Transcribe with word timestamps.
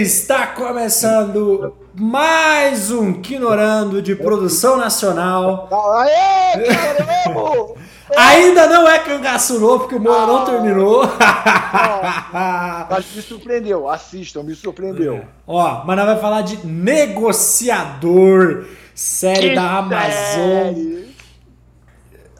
Está 0.00 0.46
começando 0.46 1.74
mais 1.92 2.92
um 2.92 3.20
Quinorando 3.20 4.00
de 4.00 4.14
produção 4.14 4.76
nacional. 4.76 5.68
Aê, 5.72 6.52
queremos! 6.52 7.72
Ainda 8.16 8.66
não 8.66 8.88
é 8.88 8.98
cangaço 9.00 9.60
novo, 9.60 9.80
porque 9.80 9.96
o 9.96 10.00
Moura 10.00 10.26
não 10.26 10.42
Ah. 10.42 10.46
terminou. 10.46 11.02
Mas 12.90 13.06
me 13.14 13.22
surpreendeu, 13.22 13.88
assistam, 13.88 14.42
me 14.42 14.54
surpreendeu. 14.54 15.24
Ó, 15.46 15.84
mas 15.84 15.96
nós 15.96 16.06
vamos 16.06 16.20
falar 16.20 16.42
de 16.42 16.64
Negociador, 16.66 18.66
série 18.94 19.54
da 19.54 19.78
Amazon. 19.78 20.10
série. 20.34 21.08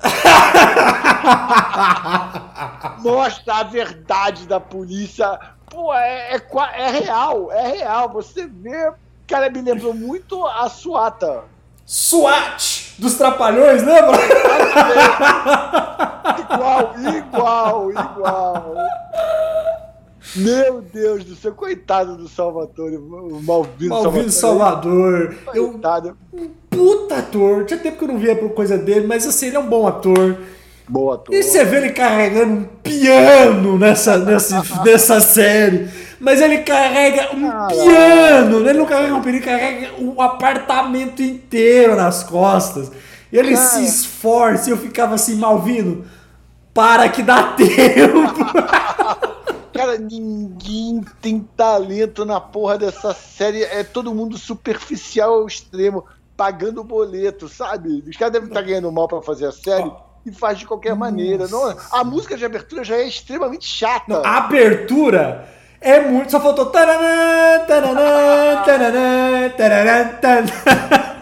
Mostra 2.99 3.55
a 3.57 3.63
verdade 3.65 4.47
da 4.47 4.61
polícia. 4.61 5.39
Pô, 5.71 5.93
é, 5.95 6.35
é, 6.37 6.41
é 6.77 6.91
real, 6.91 7.51
é 7.53 7.67
real. 7.69 8.09
Você 8.11 8.47
vê. 8.47 8.93
Cara, 9.27 9.51
me 9.51 9.61
lembrou 9.61 9.93
muito 9.93 10.47
a 10.47 10.69
Suata. 10.69 11.45
SWAT 11.85 12.88
dos 12.99 13.15
Trapalhões, 13.15 13.83
lembra? 13.83 14.19
Igual, 16.41 16.95
igual, 17.17 17.91
igual. 17.91 18.75
Meu 20.37 20.83
Deus 20.83 21.25
do 21.25 21.35
céu, 21.37 21.53
coitado 21.53 22.17
do 22.17 22.29
Salvatore, 22.29 22.97
o 22.97 23.41
Malvino, 23.43 24.03
Malvino 24.03 24.31
Salvador. 24.31 25.35
Eu, 25.55 25.71
Coitado. 25.71 26.17
puta 26.69 27.17
ator. 27.17 27.65
Tinha 27.65 27.81
tempo 27.81 27.97
que 27.99 28.05
eu 28.05 28.09
não 28.09 28.19
via 28.19 28.37
por 28.37 28.51
coisa 28.51 28.77
dele, 28.77 29.07
mas 29.07 29.27
assim, 29.27 29.47
ele 29.47 29.57
é 29.57 29.61
um 29.61 29.69
bom 29.69 29.87
ator. 29.87 30.37
Boa 30.87 31.15
ator. 31.15 31.35
E 31.35 31.43
você 31.43 31.65
vê 31.65 31.79
ele 31.79 31.91
carregando 31.91 32.53
um 32.53 32.65
piano 32.83 33.79
nessa, 33.79 34.19
nessa, 34.19 34.63
nessa 34.85 35.21
série. 35.21 35.89
Mas 36.21 36.41
ele 36.41 36.59
carrega 36.59 37.35
um 37.35 37.49
Caralho. 37.49 37.69
piano. 37.77 38.69
Ele 38.69 38.79
não 38.79 38.87
carrega 38.87 39.15
um 39.15 39.21
piano, 39.23 39.39
ele 39.39 39.45
carrega 39.45 39.91
um 40.01 40.21
apartamento 40.21 41.23
inteiro 41.23 41.95
nas 41.97 42.25
costas. 42.25 42.91
E 43.33 43.37
ele 43.39 43.55
Cara. 43.55 43.67
se 43.67 43.85
esforça 43.85 44.69
e 44.69 44.73
eu 44.73 44.77
ficava 44.77 45.15
assim, 45.15 45.37
Malvino, 45.37 46.05
para 46.75 47.09
que 47.09 47.23
dá 47.23 47.53
tempo. 47.55 48.45
Cara, 49.73 49.97
ninguém 49.99 51.05
tem 51.21 51.41
talento 51.57 52.25
na 52.25 52.41
porra 52.41 52.79
dessa 52.79 53.15
série. 53.15 53.63
É 53.63 53.85
todo 53.85 54.15
mundo 54.15 54.37
superficial 54.37 55.35
ao 55.35 55.47
extremo, 55.47 56.05
pagando 56.37 56.83
boleto, 56.83 57.49
sabe? 57.49 58.03
Os 58.09 58.17
caras 58.17 58.33
devem 58.33 58.49
estar 58.49 58.63
ganhando 58.63 58.91
mal 58.91 59.07
pra 59.07 59.23
fazer 59.23 59.47
a 59.47 59.53
série 59.53 59.91
e 60.27 60.33
faz 60.33 60.59
de 60.59 60.67
qualquer 60.67 60.97
maneira. 60.97 61.47
Não, 61.47 61.77
a 61.93 62.03
música 62.03 62.37
de 62.37 62.45
abertura 62.45 62.83
já 62.83 62.97
é 62.97 63.07
extremamente 63.07 63.67
chata. 63.67 64.21
A 64.25 64.39
abertura 64.39 65.49
é 65.81 66.01
muito. 66.01 66.31
Só 66.31 66.41
faltou. 66.41 66.67
taranã, 66.67 67.65
taranã, 67.67 68.63
taranã, 68.65 69.49
taranã, 69.57 70.09
taranã. 70.21 70.49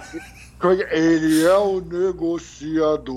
Ele 0.91 1.45
é 1.45 1.57
o 1.59 1.81
negociador. 1.81 3.15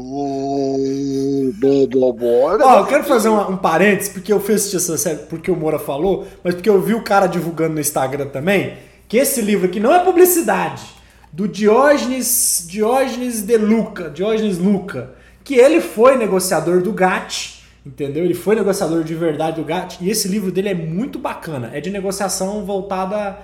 Blá, 1.55 1.87
blá, 1.89 2.13
blá. 2.57 2.65
Ó, 2.75 2.79
eu 2.79 2.85
quero 2.85 3.03
fazer 3.05 3.29
uma- 3.29 3.49
um 3.49 3.57
parênteses, 3.57 4.11
porque 4.11 4.31
eu 4.31 4.39
fui 4.39 4.55
assistir 4.55 4.75
essa 4.77 4.97
série 4.97 5.19
porque 5.19 5.49
o 5.49 5.55
Moura 5.55 5.79
falou, 5.79 6.27
mas 6.43 6.53
porque 6.53 6.69
eu 6.69 6.79
vi 6.81 6.93
o 6.93 7.01
cara 7.03 7.27
divulgando 7.27 7.73
no 7.75 7.79
Instagram 7.81 8.27
também, 8.27 8.77
que 9.07 9.17
esse 9.17 9.41
livro 9.41 9.65
aqui 9.67 9.79
não 9.79 9.93
é 9.93 9.99
publicidade, 10.03 10.83
do 11.31 11.47
Diógenes, 11.47 12.65
Diógenes 12.69 13.41
de 13.41 13.57
Luca, 13.57 14.09
Diógenes 14.09 14.57
Luca, 14.57 15.11
que 15.43 15.55
ele 15.55 15.81
foi 15.81 16.17
negociador 16.17 16.81
do 16.81 16.91
GATT, 16.91 17.58
entendeu? 17.89 18.23
Ele 18.23 18.33
foi 18.33 18.55
negociador 18.55 19.03
de 19.03 19.15
verdade 19.15 19.57
do 19.57 19.65
GATT, 19.65 19.97
e 20.01 20.09
esse 20.09 20.27
livro 20.27 20.51
dele 20.51 20.69
é 20.69 20.73
muito 20.73 21.19
bacana, 21.19 21.71
é 21.73 21.81
de 21.81 21.89
negociação 21.89 22.63
voltada 22.63 23.37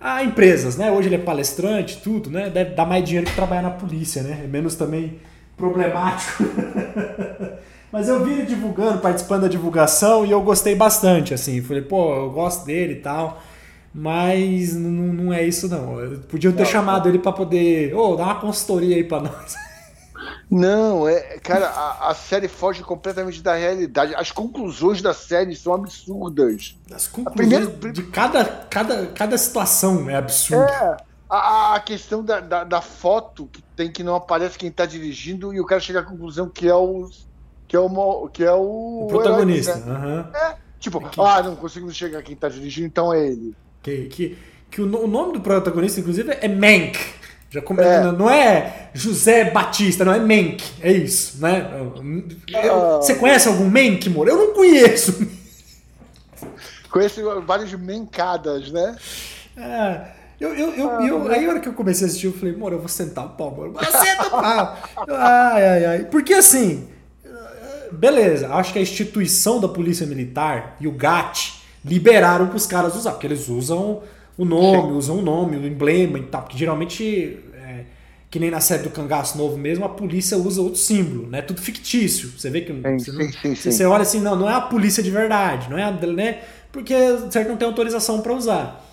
a 0.00 0.22
empresas, 0.22 0.76
né? 0.76 0.90
Hoje 0.90 1.08
ele 1.08 1.14
é 1.14 1.18
palestrante, 1.18 2.00
tudo, 2.02 2.28
né? 2.30 2.50
Deve 2.50 2.74
dar 2.74 2.84
mais 2.84 3.04
dinheiro 3.04 3.26
que 3.26 3.34
trabalhar 3.34 3.62
na 3.62 3.70
polícia, 3.70 4.22
né? 4.22 4.42
É 4.44 4.46
menos 4.46 4.74
também 4.74 5.18
problemático. 5.56 6.44
Mas 7.90 8.08
eu 8.08 8.24
vi 8.24 8.32
ele 8.32 8.42
divulgando, 8.42 8.98
participando 8.98 9.42
da 9.42 9.48
divulgação 9.48 10.26
e 10.26 10.30
eu 10.32 10.42
gostei 10.42 10.74
bastante, 10.74 11.32
assim. 11.32 11.62
Falei, 11.62 11.82
pô, 11.82 12.12
eu 12.16 12.30
gosto 12.30 12.66
dele 12.66 12.94
e 12.94 12.96
tal. 12.96 13.40
Mas 13.94 14.74
não, 14.74 14.90
não 14.90 15.32
é 15.32 15.46
isso, 15.46 15.68
não. 15.68 16.18
Podiam 16.28 16.52
ter 16.52 16.64
Não, 16.64 16.70
chamado 16.70 17.08
ele 17.08 17.20
pra 17.20 17.30
poder. 17.30 17.94
Ô, 17.94 18.16
dá 18.16 18.24
uma 18.24 18.34
consultoria 18.34 18.96
aí 18.96 19.04
pra 19.04 19.20
nós. 19.20 19.54
Não, 20.50 21.08
é, 21.08 21.38
cara, 21.42 21.68
a, 21.68 22.10
a 22.10 22.14
série 22.14 22.48
foge 22.48 22.82
completamente 22.82 23.42
da 23.42 23.54
realidade. 23.54 24.14
As 24.14 24.30
conclusões 24.30 25.00
da 25.02 25.12
série 25.14 25.54
são 25.56 25.74
absurdas. 25.74 26.76
As 26.92 27.06
conclusões 27.06 27.66
primeira- 27.68 27.92
de 27.92 28.02
cada, 28.04 28.44
cada, 28.44 29.06
cada 29.08 29.38
situação 29.38 30.08
é 30.08 30.16
absurda. 30.16 30.70
É, 30.70 30.96
a, 31.28 31.74
a 31.74 31.80
questão 31.80 32.22
da, 32.24 32.40
da, 32.40 32.64
da 32.64 32.80
foto 32.80 33.48
que 33.52 33.62
tem 33.76 33.90
que 33.90 34.02
não 34.04 34.14
aparece 34.14 34.56
quem 34.58 34.70
tá 34.70 34.86
dirigindo 34.86 35.52
e 35.52 35.60
o 35.60 35.64
cara 35.66 35.80
chega 35.80 36.00
à 36.00 36.02
conclusão 36.02 36.48
que 36.48 36.68
é 36.68 36.74
o 36.74 37.08
que 37.66 37.74
é 37.76 37.80
o 37.80 38.28
que 38.28 38.44
é 38.44 38.52
o, 38.52 39.04
o 39.04 39.06
protagonista. 39.08 39.72
herói, 39.72 39.84
né? 39.84 39.96
aham. 39.96 40.30
É, 40.34 40.56
tipo, 40.78 41.00
Que- 41.08 41.20
ah, 41.20 41.42
não 41.42 41.56
conseguimos 41.56 41.96
chegar 41.96 42.18
a 42.18 42.22
quem 42.22 42.36
tá 42.36 42.48
dirigindo, 42.48 42.86
então 42.86 43.12
é 43.12 43.26
ele. 43.26 43.56
Que, 43.82 44.04
que, 44.06 44.38
que 44.70 44.80
o, 44.80 44.84
o 45.04 45.06
nome 45.08 45.32
do 45.32 45.40
protagonista, 45.40 45.98
inclusive, 45.98 46.30
é 46.40 46.46
Mank. 46.48 46.98
Já 47.54 47.62
come- 47.62 47.82
É. 47.84 48.00
não- 48.02 48.12
Não 48.12 48.28
é 48.30 48.88
José 48.92 49.44
Batista, 49.48 50.04
não 50.04 50.12
é 50.12 50.18
Mank. 50.18 50.60
É 50.82 50.90
isso, 50.90 51.40
né? 51.40 51.70
Eu- 52.52 52.74
Ah. 52.74 52.96
você 52.96 53.14
conhece 53.14 53.46
algum 53.46 53.66
Mank, 53.70 54.08
Moura? 54.10 54.30
Eu 54.32 54.36
não 54.38 54.52
conheço. 54.54 55.24
Conheço 56.90 57.20
várias 57.42 57.72
mencadas, 57.74 58.72
né? 58.72 58.96
É, 59.56 60.00
eu, 60.40 60.52
eu, 60.54 60.70
eu, 60.74 60.90
eu- 61.06 61.28
aí 61.30 61.46
a 61.46 61.48
hora 61.50 61.60
que 61.60 61.68
eu 61.68 61.72
comecei 61.74 62.06
a 62.06 62.08
assistir, 62.08 62.26
eu 62.26 62.32
falei, 62.32 62.56
Moura, 62.56 62.74
eu 62.74 62.80
vou 62.80 62.88
sentar 62.88 63.24
o 63.26 63.30
pau, 63.30 63.52
Moura. 63.52 63.72
Senta 63.84 64.26
o 64.26 64.30
pau. 64.30 64.78
Ai, 65.10 65.64
ai, 65.68 65.86
ai. 65.86 65.98
Porque 66.06 66.34
assim, 66.34 66.88
beleza, 67.92 68.52
acho 68.52 68.72
que 68.72 68.78
a 68.80 68.82
instituição 68.82 69.60
da 69.60 69.68
Polícia 69.68 70.06
Militar 70.06 70.76
e 70.80 70.88
o 70.88 70.92
GAT 70.92 71.54
liberaram 71.84 72.48
para 72.48 72.56
os 72.56 72.66
caras 72.66 72.96
usar, 72.96 73.12
porque 73.12 73.26
eles 73.28 73.48
usam 73.48 74.02
o 74.36 74.44
nome, 74.44 74.92
usam 74.92 75.18
o 75.18 75.22
nome, 75.22 75.56
o 75.56 75.66
emblema 75.66 76.18
e 76.18 76.24
tal, 76.24 76.42
porque 76.42 76.58
geralmente, 76.58 77.38
é, 77.54 77.84
que 78.30 78.38
nem 78.40 78.50
na 78.50 78.60
série 78.60 78.82
do 78.82 78.90
Cangaço 78.90 79.38
Novo 79.38 79.56
mesmo, 79.56 79.84
a 79.84 79.88
polícia 79.88 80.36
usa 80.38 80.60
outro 80.60 80.78
símbolo, 80.78 81.28
né? 81.28 81.42
Tudo 81.42 81.60
fictício. 81.62 82.30
Você 82.38 82.50
vê 82.50 82.62
que 82.62 82.72
Sim, 82.82 82.98
você, 82.98 83.12
não- 83.12 83.28
sim, 83.32 83.54
sim, 83.54 83.54
você- 83.70 83.72
sim. 83.72 83.84
olha 83.84 84.02
assim, 84.02 84.20
não, 84.20 84.36
não 84.36 84.50
é 84.50 84.54
a 84.54 84.60
polícia 84.60 85.02
de 85.02 85.10
verdade, 85.10 85.70
não 85.70 85.78
é 85.78 85.82
a, 85.84 85.90
né? 85.92 86.42
Porque 86.72 86.94
certo 87.30 87.48
não 87.48 87.56
tem 87.56 87.68
autorização 87.68 88.20
para 88.20 88.32
usar. 88.34 88.84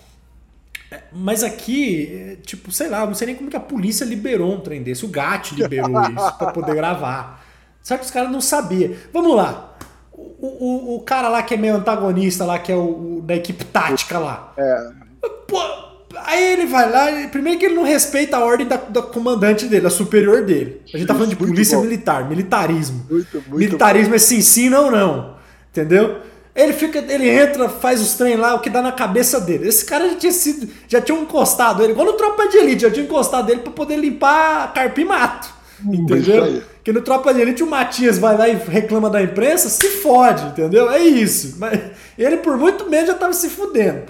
É, 0.90 1.00
Mas 1.12 1.42
aqui, 1.42 2.06
é, 2.14 2.36
tipo, 2.36 2.70
sei 2.70 2.88
lá, 2.88 3.06
não 3.06 3.14
sei 3.14 3.26
nem 3.28 3.36
como 3.36 3.50
que 3.50 3.56
a 3.56 3.60
polícia 3.60 4.04
liberou 4.04 4.52
um 4.54 4.60
trem 4.60 4.82
desse. 4.82 5.04
O 5.04 5.08
GAT 5.08 5.52
liberou 5.54 6.00
isso 6.12 6.32
pra 6.38 6.48
poder 6.48 6.74
gravar. 6.74 7.44
Só 7.82 7.96
que 7.96 8.04
os 8.04 8.10
caras 8.10 8.30
não 8.30 8.40
sabiam. 8.40 8.94
Vamos 9.12 9.34
lá. 9.36 9.76
O, 10.12 10.94
o, 10.94 10.96
o 10.96 11.00
cara 11.02 11.28
lá 11.28 11.42
que 11.42 11.54
é 11.54 11.56
meio 11.56 11.74
antagonista 11.76 12.44
lá, 12.44 12.58
que 12.58 12.70
é 12.70 12.76
o, 12.76 13.18
o 13.18 13.22
da 13.22 13.34
equipe 13.34 13.64
tática 13.64 14.18
lá. 14.18 14.52
É. 14.56 15.01
Pô, 15.52 15.60
aí 16.16 16.54
ele 16.54 16.64
vai 16.64 16.90
lá, 16.90 17.28
primeiro 17.28 17.58
que 17.58 17.66
ele 17.66 17.74
não 17.74 17.82
respeita 17.82 18.38
a 18.38 18.44
ordem 18.44 18.66
da, 18.66 18.76
da 18.76 19.02
comandante 19.02 19.66
dele, 19.66 19.82
da 19.82 19.90
superior 19.90 20.46
dele. 20.46 20.80
A 20.92 20.96
gente 20.96 21.06
tá 21.06 21.12
falando 21.12 21.28
de 21.28 21.36
Muito 21.38 21.50
polícia 21.50 21.76
bom. 21.76 21.84
militar, 21.84 22.26
militarismo. 22.26 23.06
Muito, 23.10 23.34
muito 23.34 23.54
militarismo 23.56 24.14
é 24.14 24.18
sim, 24.18 24.40
sim, 24.40 24.70
não, 24.70 24.90
não. 24.90 25.34
Entendeu? 25.70 26.20
Ele 26.54 26.72
fica, 26.72 26.98
ele 26.98 27.28
entra, 27.28 27.68
faz 27.68 28.00
os 28.00 28.14
trem 28.14 28.36
lá, 28.36 28.54
o 28.54 28.60
que 28.60 28.70
dá 28.70 28.80
na 28.80 28.92
cabeça 28.92 29.40
dele. 29.40 29.68
Esse 29.68 29.84
cara 29.84 30.08
já 30.08 30.16
tinha 30.16 30.32
sido, 30.32 30.68
já 30.88 31.00
tinha 31.00 31.18
encostado 31.18 31.82
ele, 31.82 31.92
igual 31.92 32.06
no 32.06 32.12
Tropa 32.14 32.48
de 32.48 32.56
Elite, 32.58 32.82
já 32.82 32.90
tinha 32.90 33.04
encostado 33.04 33.50
ele 33.50 33.60
pra 33.60 33.72
poder 33.72 33.96
limpar 33.96 34.72
carpim 34.72 35.02
e 35.02 35.04
mato. 35.04 35.48
isso 35.80 36.00
Entendeu? 36.02 36.62
Que 36.84 36.92
no 36.92 37.00
Tropa 37.02 37.32
de 37.32 37.40
Elite 37.40 37.62
o 37.62 37.66
Matias 37.66 38.18
vai 38.18 38.36
lá 38.36 38.48
e 38.48 38.54
reclama 38.54 39.08
da 39.08 39.22
imprensa, 39.22 39.68
se 39.68 39.88
fode, 39.88 40.46
entendeu? 40.46 40.90
É 40.90 40.98
isso. 40.98 41.56
Mas 41.58 41.78
ele 42.18 42.38
por 42.38 42.56
muito 42.56 42.88
menos 42.88 43.08
já 43.08 43.14
tava 43.14 43.32
se 43.32 43.48
fudendo. 43.48 44.02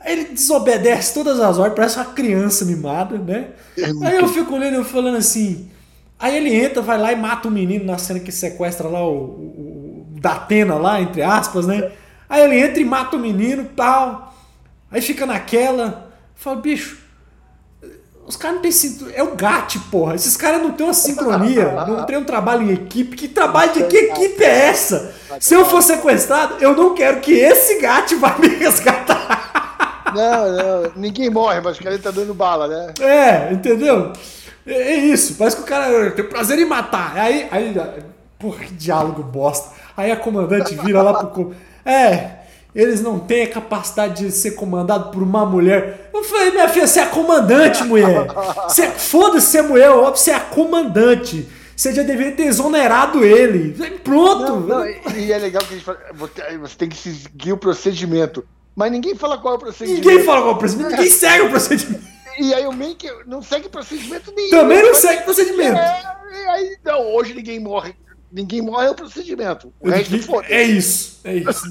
Aí 0.00 0.12
ele 0.12 0.24
desobedece 0.32 1.12
todas 1.12 1.38
as 1.40 1.58
ordens, 1.58 1.76
parece 1.76 1.96
uma 1.98 2.06
criança 2.06 2.64
mimada, 2.64 3.18
né? 3.18 3.48
É 3.76 3.84
Aí 4.06 4.16
eu 4.16 4.26
fico 4.28 4.54
olhando 4.54 4.80
e 4.80 4.84
falando 4.84 5.18
assim. 5.18 5.68
Aí 6.18 6.36
ele 6.36 6.54
entra, 6.54 6.82
vai 6.82 6.98
lá 6.98 7.12
e 7.12 7.16
mata 7.16 7.48
o 7.48 7.50
menino 7.50 7.84
na 7.84 7.98
cena 7.98 8.20
que 8.20 8.32
sequestra 8.32 8.88
lá 8.88 9.06
o, 9.06 9.14
o, 9.14 10.06
o 10.16 10.20
da 10.20 10.32
Atena 10.32 10.74
lá, 10.74 11.00
entre 11.00 11.22
aspas, 11.22 11.66
né? 11.66 11.92
Aí 12.28 12.42
ele 12.42 12.58
entra 12.58 12.80
e 12.80 12.84
mata 12.84 13.16
o 13.16 13.18
menino 13.18 13.68
tal. 13.76 14.34
Aí 14.90 15.00
fica 15.00 15.26
naquela. 15.26 16.10
Fala, 16.34 16.56
bicho, 16.56 16.98
os 18.26 18.36
caras 18.36 18.56
não 18.56 18.62
têm 18.62 18.72
cintura. 18.72 19.12
É 19.12 19.22
o 19.22 19.34
GAT, 19.34 19.78
porra. 19.90 20.14
Esses 20.14 20.36
caras 20.36 20.62
não 20.62 20.72
têm 20.72 20.86
uma 20.86 20.94
sincronia, 20.94 21.72
não 21.86 22.06
têm 22.06 22.16
um 22.16 22.24
trabalho 22.24 22.62
em 22.62 22.72
equipe. 22.72 23.16
Que 23.16 23.28
trabalho 23.28 23.72
de 23.72 23.84
que 23.84 23.96
equipe 23.96 24.44
é 24.44 24.68
essa? 24.68 25.12
Se 25.40 25.54
eu 25.54 25.64
for 25.66 25.82
sequestrado, 25.82 26.56
eu 26.60 26.76
não 26.76 26.94
quero 26.94 27.20
que 27.20 27.32
esse 27.32 27.80
GAT 27.80 28.14
vá 28.14 28.36
me 28.38 28.48
resgatar. 28.48 29.39
Não, 30.14 30.52
não, 30.52 30.92
ninguém 30.96 31.30
morre, 31.30 31.60
mas 31.60 31.78
o 31.78 31.82
cara 31.82 31.98
tá 31.98 32.10
dando 32.10 32.34
bala, 32.34 32.68
né? 32.68 32.92
É, 33.00 33.52
entendeu? 33.52 34.12
É, 34.66 34.72
é 34.72 34.96
isso, 34.96 35.34
parece 35.34 35.56
que 35.56 35.62
o 35.62 35.66
cara 35.66 36.10
tem 36.10 36.24
prazer 36.24 36.58
em 36.58 36.64
matar. 36.64 37.16
Aí, 37.16 37.48
aí, 37.50 37.74
porra, 38.38 38.64
que 38.64 38.74
diálogo 38.74 39.22
bosta. 39.22 39.70
Aí 39.96 40.10
a 40.10 40.16
comandante 40.16 40.74
vira 40.74 41.02
lá 41.02 41.24
pro. 41.24 41.54
É, 41.84 42.40
eles 42.74 43.00
não 43.00 43.18
têm 43.18 43.44
a 43.44 43.50
capacidade 43.50 44.24
de 44.24 44.30
ser 44.30 44.52
comandado 44.52 45.10
por 45.10 45.22
uma 45.22 45.44
mulher. 45.44 46.10
Eu 46.12 46.22
falei, 46.24 46.50
minha 46.50 46.68
filha, 46.68 46.86
você 46.86 47.00
é 47.00 47.02
a 47.02 47.06
comandante, 47.06 47.82
mulher. 47.84 48.26
Foda-se 48.96 49.46
ser 49.46 49.62
mulher, 49.62 49.90
óbvio, 49.90 50.16
você 50.16 50.30
é 50.30 50.34
a 50.34 50.40
comandante. 50.40 51.48
Você 51.74 51.94
já 51.94 52.02
deveria 52.02 52.32
ter 52.32 52.44
exonerado 52.44 53.24
ele. 53.24 53.72
Pronto. 54.04 54.60
Não, 54.60 54.80
não, 54.80 54.86
e 54.86 55.32
é 55.32 55.38
legal 55.38 55.62
que 55.62 55.74
a 55.74 55.76
gente 55.76 55.84
fala, 55.84 55.98
você 56.60 56.76
tem 56.76 56.88
que 56.88 56.96
seguir 56.96 57.52
o 57.52 57.56
procedimento. 57.56 58.44
Mas 58.74 58.92
ninguém 58.92 59.14
fala 59.14 59.38
qual 59.38 59.54
é 59.54 59.56
o 59.56 59.60
procedimento. 59.60 60.08
Ninguém 60.08 60.24
fala 60.24 60.40
qual 60.40 60.52
é 60.52 60.54
o 60.54 60.58
procedimento, 60.58 60.90
ninguém 60.92 61.10
segue 61.10 61.44
o 61.44 61.50
procedimento. 61.50 62.10
E 62.38 62.54
aí 62.54 62.66
o 62.66 62.72
Mank 62.72 63.06
não 63.26 63.42
segue 63.42 63.68
procedimento 63.68 64.32
nenhum. 64.34 64.50
Também 64.50 64.82
não 64.82 64.94
segue 64.94 65.24
procedimento. 65.24 65.76
É, 65.76 66.50
aí, 66.50 66.76
não, 66.84 67.14
hoje 67.14 67.34
ninguém 67.34 67.60
morre. 67.60 67.94
Ninguém 68.32 68.62
morre 68.62 68.86
é 68.86 68.90
o 68.90 68.94
procedimento. 68.94 69.72
O 69.80 69.90
resto 69.90 70.22
foda 70.22 70.46
É 70.48 70.62
isso, 70.62 71.20
é 71.24 71.34
isso. 71.36 71.68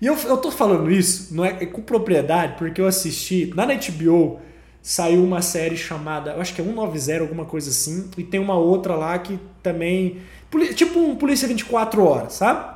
e 0.00 0.06
eu, 0.06 0.16
eu 0.24 0.36
tô 0.38 0.50
falando 0.50 0.90
isso 0.90 1.34
não 1.34 1.44
é, 1.44 1.58
é 1.60 1.66
com 1.66 1.82
propriedade, 1.82 2.54
porque 2.56 2.80
eu 2.80 2.86
assisti, 2.86 3.52
na 3.54 3.66
HBO 3.66 4.40
saiu 4.82 5.22
uma 5.22 5.42
série 5.42 5.76
chamada, 5.76 6.32
eu 6.32 6.40
acho 6.40 6.54
que 6.54 6.60
é 6.62 6.64
190, 6.64 7.20
alguma 7.20 7.44
coisa 7.44 7.68
assim, 7.68 8.10
e 8.16 8.24
tem 8.24 8.40
uma 8.40 8.56
outra 8.56 8.94
lá 8.94 9.18
que 9.18 9.38
também. 9.62 10.22
Tipo 10.74 10.98
um 10.98 11.14
Polícia 11.14 11.46
24 11.46 12.02
Horas, 12.02 12.32
sabe? 12.32 12.74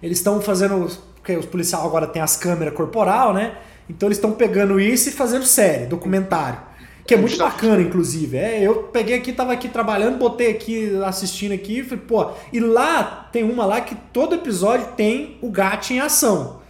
Eles 0.00 0.18
estão 0.18 0.40
fazendo. 0.40 0.88
Porque 1.26 1.36
os 1.36 1.46
policiais 1.46 1.84
agora 1.84 2.06
tem 2.06 2.22
as 2.22 2.36
câmeras 2.36 2.72
corporal, 2.72 3.34
né? 3.34 3.56
Então 3.90 4.06
eles 4.06 4.16
estão 4.16 4.30
pegando 4.30 4.78
isso 4.78 5.08
e 5.08 5.12
fazendo 5.12 5.44
série, 5.44 5.86
documentário. 5.86 6.60
Que 7.04 7.14
é 7.14 7.16
muito 7.16 7.36
bacana, 7.36 7.82
inclusive. 7.82 8.36
É, 8.36 8.62
eu 8.62 8.84
peguei 8.84 9.16
aqui, 9.16 9.32
tava 9.32 9.52
aqui 9.52 9.68
trabalhando, 9.68 10.18
botei 10.18 10.52
aqui, 10.52 10.92
assistindo 11.04 11.50
aqui, 11.50 11.82
falei, 11.82 12.04
pô, 12.06 12.28
e 12.52 12.60
lá 12.60 13.28
tem 13.32 13.42
uma 13.42 13.66
lá 13.66 13.80
que 13.80 13.96
todo 14.12 14.36
episódio 14.36 14.86
tem 14.96 15.36
o 15.42 15.50
gato 15.50 15.90
em 15.90 15.98
ação. 15.98 16.60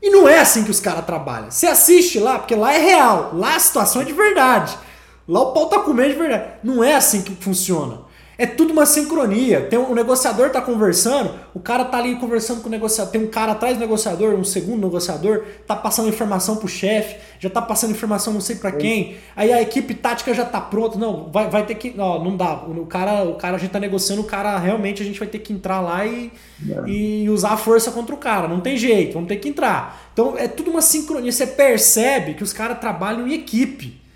E 0.00 0.08
não 0.08 0.26
é 0.26 0.38
assim 0.38 0.64
que 0.64 0.70
os 0.70 0.80
caras 0.80 1.04
trabalham. 1.04 1.50
Você 1.50 1.66
assiste 1.66 2.18
lá, 2.18 2.38
porque 2.38 2.54
lá 2.54 2.72
é 2.72 2.78
real, 2.78 3.32
lá 3.34 3.56
a 3.56 3.60
situação 3.60 4.00
é 4.00 4.06
de 4.06 4.14
verdade. 4.14 4.74
Lá 5.28 5.42
o 5.42 5.52
pau 5.52 5.68
tá 5.68 5.80
comendo 5.80 6.14
de 6.14 6.18
verdade. 6.18 6.44
Não 6.64 6.82
é 6.82 6.94
assim 6.94 7.20
que 7.20 7.34
funciona. 7.34 8.07
É 8.38 8.46
tudo 8.46 8.72
uma 8.72 8.86
sincronia. 8.86 9.62
Tem 9.62 9.76
um, 9.76 9.90
o 9.90 9.94
negociador 9.96 10.50
tá 10.50 10.62
conversando, 10.62 11.34
o 11.52 11.58
cara 11.58 11.84
tá 11.84 11.98
ali 11.98 12.14
conversando 12.14 12.60
com 12.60 12.68
o 12.68 12.70
negociador, 12.70 13.10
tem 13.10 13.20
um 13.20 13.26
cara 13.26 13.50
atrás 13.50 13.76
do 13.76 13.80
negociador, 13.80 14.34
um 14.34 14.44
segundo 14.44 14.80
negociador, 14.80 15.44
tá 15.66 15.74
passando 15.74 16.08
informação 16.08 16.54
pro 16.54 16.68
chefe, 16.68 17.16
já 17.40 17.50
tá 17.50 17.60
passando 17.60 17.90
informação 17.90 18.32
não 18.32 18.40
sei 18.40 18.54
para 18.54 18.70
quem. 18.70 19.16
Aí 19.34 19.52
a 19.52 19.60
equipe 19.60 19.92
tática 19.92 20.32
já 20.32 20.44
tá 20.44 20.60
pronta. 20.60 20.96
Não, 20.96 21.28
vai, 21.32 21.50
vai 21.50 21.66
ter 21.66 21.74
que, 21.74 21.92
ó, 21.98 22.22
não 22.22 22.36
dá. 22.36 22.54
O 22.54 22.86
cara, 22.86 23.24
o 23.24 23.34
cara 23.34 23.56
a 23.56 23.58
gente 23.58 23.72
tá 23.72 23.80
negociando, 23.80 24.22
o 24.22 24.24
cara 24.24 24.56
realmente 24.56 25.02
a 25.02 25.04
gente 25.04 25.18
vai 25.18 25.26
ter 25.26 25.40
que 25.40 25.52
entrar 25.52 25.80
lá 25.80 26.06
e, 26.06 26.30
é. 26.64 26.88
e 26.88 27.28
usar 27.28 27.54
a 27.54 27.56
força 27.56 27.90
contra 27.90 28.14
o 28.14 28.18
cara. 28.18 28.46
Não 28.46 28.60
tem 28.60 28.76
jeito, 28.76 29.14
vamos 29.14 29.28
ter 29.28 29.36
que 29.36 29.48
entrar. 29.48 30.08
Então 30.12 30.38
é 30.38 30.46
tudo 30.46 30.70
uma 30.70 30.82
sincronia. 30.82 31.32
Você 31.32 31.44
percebe 31.44 32.34
que 32.34 32.44
os 32.44 32.52
caras 32.52 32.78
trabalham 32.78 33.26
em 33.26 33.34
equipe. 33.34 34.07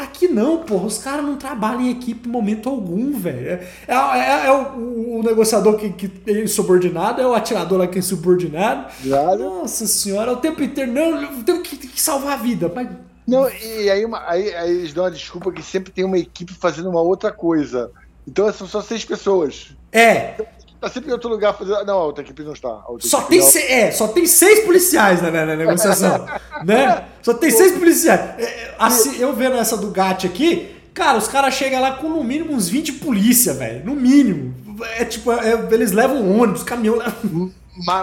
Aqui 0.00 0.28
não, 0.28 0.58
porra, 0.58 0.86
os 0.86 0.96
caras 0.96 1.22
não 1.22 1.36
trabalham 1.36 1.82
em 1.82 1.90
equipe 1.90 2.26
em 2.26 2.32
momento 2.32 2.70
algum, 2.70 3.12
velho. 3.12 3.48
É, 3.48 3.66
é, 3.86 3.94
é, 3.94 4.46
é 4.46 4.50
o, 4.50 5.18
o, 5.18 5.22
negociador 5.22 5.76
que, 5.76 5.90
que 5.90 6.10
é 6.26 6.42
insubordinado, 6.42 7.20
é 7.20 7.26
o 7.26 7.34
atirador 7.34 7.78
lá 7.78 7.86
que 7.86 7.96
é 7.96 7.98
insubordinado. 7.98 8.90
Claro. 9.02 9.38
Nossa 9.38 9.86
senhora, 9.86 10.32
o 10.32 10.36
tempo 10.36 10.62
inteiro, 10.62 10.90
não, 10.90 11.42
temos 11.42 11.68
que, 11.68 11.76
que 11.76 12.00
salvar 12.00 12.32
a 12.32 12.42
vida. 12.42 12.72
Mas... 12.74 12.88
Não, 13.28 13.46
e 13.50 13.90
aí, 13.90 14.02
uma, 14.02 14.26
aí, 14.26 14.54
aí 14.54 14.70
eles 14.70 14.94
dão 14.94 15.04
a 15.04 15.10
desculpa 15.10 15.52
que 15.52 15.62
sempre 15.62 15.92
tem 15.92 16.02
uma 16.02 16.18
equipe 16.18 16.54
fazendo 16.54 16.88
uma 16.88 17.02
outra 17.02 17.30
coisa. 17.30 17.90
Então 18.26 18.50
são 18.54 18.66
só 18.66 18.80
seis 18.80 19.04
pessoas. 19.04 19.76
É. 19.92 20.34
Tá 20.80 20.88
sempre 20.88 21.10
em 21.10 21.12
outro 21.12 21.28
lugar 21.28 21.52
fazendo. 21.52 21.84
Não, 21.84 21.98
a 21.98 22.04
outra 22.06 22.24
equipe 22.24 22.42
não 22.42 22.54
está. 22.54 22.82
Só 23.00 23.20
tem, 23.22 23.42
se... 23.42 23.58
é, 23.58 23.92
só 23.92 24.08
tem 24.08 24.24
seis 24.24 24.60
policiais 24.60 25.20
na, 25.20 25.30
na 25.30 25.54
negociação. 25.54 26.26
né? 26.64 27.04
Só 27.20 27.34
tem 27.34 27.50
seis 27.50 27.72
policiais. 27.72 28.20
É, 28.38 28.69
assim, 28.86 29.20
eu 29.20 29.34
vendo 29.34 29.56
essa 29.56 29.76
do 29.76 29.90
GAT 29.90 30.26
aqui, 30.26 30.74
cara, 30.94 31.18
os 31.18 31.28
caras 31.28 31.54
chegam 31.54 31.80
lá 31.80 31.92
com 31.92 32.08
no 32.08 32.24
mínimo 32.24 32.52
uns 32.54 32.68
20 32.68 32.94
polícia, 32.94 33.52
velho. 33.54 33.84
No 33.84 33.94
mínimo. 33.94 34.54
É 34.96 35.04
tipo, 35.04 35.30
é, 35.32 35.68
eles 35.70 35.92
levam 35.92 36.40
ônibus, 36.40 36.62
caminhão. 36.62 36.98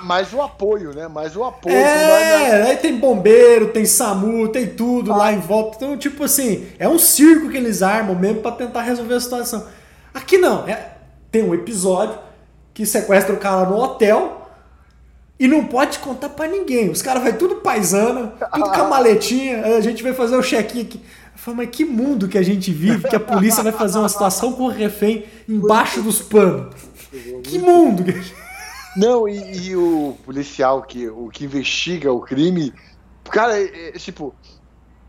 Mais 0.03 0.33
o 0.33 0.41
apoio, 0.41 0.93
né? 0.93 1.07
Mais 1.07 1.35
o 1.35 1.43
apoio. 1.43 1.75
É, 1.75 2.69
aí 2.69 2.77
tem 2.77 2.97
bombeiro, 2.97 3.69
tem 3.69 3.85
SAMU, 3.85 4.47
tem 4.49 4.67
tudo 4.67 5.11
ah. 5.11 5.17
lá 5.17 5.33
em 5.33 5.39
volta. 5.39 5.77
Então, 5.77 5.97
tipo 5.97 6.23
assim, 6.23 6.67
é 6.79 6.87
um 6.87 6.97
circo 6.97 7.49
que 7.49 7.57
eles 7.57 7.81
armam 7.81 8.15
mesmo 8.15 8.41
para 8.41 8.51
tentar 8.51 8.81
resolver 8.81 9.15
a 9.15 9.19
situação. 9.19 9.65
Aqui 10.13 10.37
não, 10.37 10.67
é, 10.67 10.93
tem 11.31 11.43
um 11.43 11.53
episódio 11.53 12.17
que 12.73 12.85
sequestra 12.85 13.33
o 13.33 13.37
cara 13.37 13.69
no 13.69 13.77
hotel 13.77 14.36
e 15.39 15.47
não 15.47 15.65
pode 15.65 15.99
contar 15.99 16.29
para 16.29 16.47
ninguém. 16.47 16.89
Os 16.89 17.01
caras 17.01 17.21
vai 17.23 17.33
tudo 17.33 17.57
paisana, 17.57 18.33
tudo 18.53 18.69
com 18.69 18.81
a 18.81 18.87
maletinha, 18.87 19.77
a 19.77 19.81
gente 19.81 20.01
vai 20.01 20.13
fazer 20.13 20.35
o 20.35 20.41
check-in 20.41 20.81
aqui. 20.81 20.99
Eu 21.33 21.39
falo, 21.39 21.57
mas 21.57 21.69
que 21.69 21.85
mundo 21.85 22.27
que 22.27 22.37
a 22.37 22.43
gente 22.43 22.71
vive 22.71 23.07
que 23.07 23.15
a 23.15 23.19
polícia 23.19 23.63
vai 23.63 23.71
fazer 23.71 23.99
uma 23.99 24.09
situação 24.09 24.53
com 24.53 24.63
o 24.63 24.69
refém 24.69 25.25
embaixo 25.47 26.01
dos 26.01 26.21
panos? 26.21 26.73
Que 27.43 27.59
mundo! 27.59 28.03
Não, 28.97 29.29
e, 29.29 29.67
e 29.67 29.75
o 29.75 30.17
policial 30.25 30.81
que, 30.81 31.07
o 31.07 31.29
que 31.29 31.45
investiga 31.45 32.11
o 32.11 32.19
crime, 32.19 32.73
cara, 33.25 33.55
é, 33.59 33.89
é, 33.89 33.91
tipo, 33.91 34.33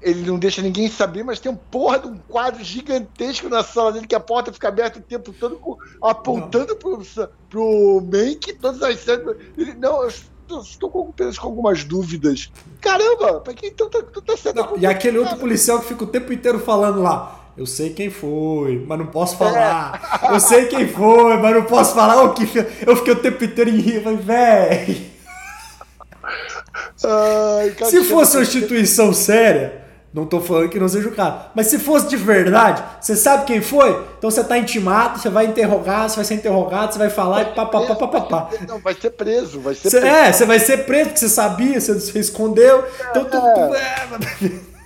ele 0.00 0.22
não 0.26 0.38
deixa 0.38 0.62
ninguém 0.62 0.88
saber, 0.88 1.24
mas 1.24 1.40
tem 1.40 1.50
um 1.50 1.56
porra 1.56 1.98
de 1.98 2.08
um 2.08 2.16
quadro 2.28 2.62
gigantesco 2.62 3.48
na 3.48 3.64
sala 3.64 3.92
dele 3.92 4.06
que 4.06 4.14
a 4.14 4.20
porta 4.20 4.52
fica 4.52 4.68
aberta 4.68 4.98
o 4.98 5.02
tempo 5.02 5.32
todo 5.32 5.78
apontando 6.02 6.76
pro, 6.76 7.02
pro 7.50 8.00
Mank 8.00 8.52
todas 8.60 8.82
as 8.82 9.00
cenas. 9.00 9.36
Ele, 9.56 9.74
não, 9.74 10.02
eu 10.04 10.10
estou 10.60 10.90
com, 10.90 11.12
com 11.12 11.46
algumas 11.46 11.84
dúvidas. 11.84 12.50
Caramba, 12.80 13.40
pra 13.40 13.52
que 13.52 13.70
tanta, 13.72 14.02
tanta 14.02 14.36
cena? 14.36 14.68
e 14.78 14.86
aquele 14.86 15.18
outro 15.18 15.36
policial 15.36 15.80
que 15.80 15.88
fica 15.88 16.04
o 16.04 16.06
tempo 16.08 16.32
inteiro 16.32 16.60
falando 16.60 17.02
lá. 17.02 17.34
Eu 17.56 17.66
sei 17.66 17.90
quem 17.90 18.08
foi, 18.08 18.84
mas 18.86 18.98
não 19.00 19.06
posso 19.06 19.36
falar. 19.36 20.20
É. 20.22 20.32
Eu 20.32 20.38
sei 20.38 20.66
quem 20.66 20.86
foi, 20.86 21.36
mas 21.38 21.54
não 21.56 21.64
posso 21.64 21.92
falar. 21.92 22.22
O 22.22 22.32
que 22.32 22.44
eu 22.86 22.96
fiquei 22.96 23.12
o 23.12 23.16
tempo 23.20 23.42
inteiro 23.42 23.68
em 23.68 23.78
rir, 23.78 23.98
velho. 23.98 25.18
Se 27.84 28.04
fosse 28.04 28.36
uma 28.36 28.42
instituição 28.42 29.12
séria, 29.12 29.77
não 30.12 30.25
tô 30.25 30.40
falando 30.40 30.70
que 30.70 30.78
não 30.78 30.88
seja 30.88 31.08
o 31.08 31.12
caso. 31.12 31.37
Mas 31.55 31.66
se 31.66 31.78
fosse 31.78 32.08
de 32.08 32.16
verdade, 32.16 32.82
você 33.00 33.14
sabe 33.14 33.44
quem 33.44 33.61
foi? 33.61 33.90
Então 34.16 34.30
você 34.30 34.42
tá 34.42 34.56
intimado, 34.56 35.18
você 35.18 35.28
vai 35.28 35.44
interrogar, 35.44 36.09
você 36.09 36.16
vai 36.16 36.25
ser 36.25 36.35
interrogado, 36.35 36.92
você 36.92 36.99
vai 36.99 37.11
falar 37.11 37.44
vai 37.44 37.52
e 37.52 37.54
papapá, 37.54 37.94
papapá. 37.94 38.50
Não, 38.66 38.78
vai 38.78 38.94
ser 38.94 39.11
preso, 39.11 39.61
vai 39.61 39.75
ser 39.75 39.90
cê, 39.90 40.00
preso. 40.00 40.16
É, 40.16 40.32
você 40.32 40.47
vai 40.47 40.59
ser 40.59 40.87
preso 40.87 41.11
porque 41.11 41.21
você 41.21 41.28
sabia, 41.28 41.80
você 41.80 42.18
escondeu. 42.18 42.85
Então 43.11 43.25
tu. 43.26 43.37
É. 43.37 44.78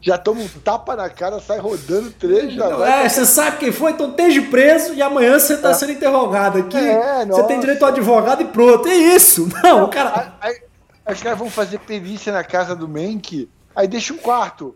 Já 0.00 0.16
toma 0.16 0.40
um 0.40 0.48
tapa 0.64 0.94
na 0.94 1.10
cara, 1.10 1.40
sai 1.40 1.58
rodando 1.58 2.12
três, 2.12 2.54
já 2.54 2.68
não, 2.68 2.78
vai. 2.78 3.04
É, 3.04 3.08
você 3.08 3.26
sabe 3.26 3.58
quem 3.58 3.72
foi, 3.72 3.90
então 3.90 4.08
esteja 4.08 4.40
preso 4.42 4.94
e 4.94 5.02
amanhã 5.02 5.38
você 5.38 5.56
tá 5.56 5.70
é. 5.70 5.74
sendo 5.74 5.92
interrogado 5.92 6.58
aqui. 6.58 6.78
É, 6.78 7.26
você 7.26 7.42
tem 7.42 7.60
direito 7.60 7.82
ao 7.82 7.90
advogado 7.90 8.40
e 8.40 8.46
pronto. 8.46 8.88
É 8.88 8.94
isso. 8.94 9.48
Não, 9.62 9.84
o 9.84 9.88
cara. 9.88 10.32
Aí, 10.40 10.60
aí, 11.04 11.14
os 11.14 11.22
caras 11.22 11.38
vão 11.38 11.50
fazer 11.50 11.80
perícia 11.80 12.32
na 12.32 12.44
casa 12.44 12.74
do 12.74 12.88
Menk 12.88 13.48
Aí 13.76 13.86
deixa 13.86 14.14
um 14.14 14.16
quarto. 14.16 14.74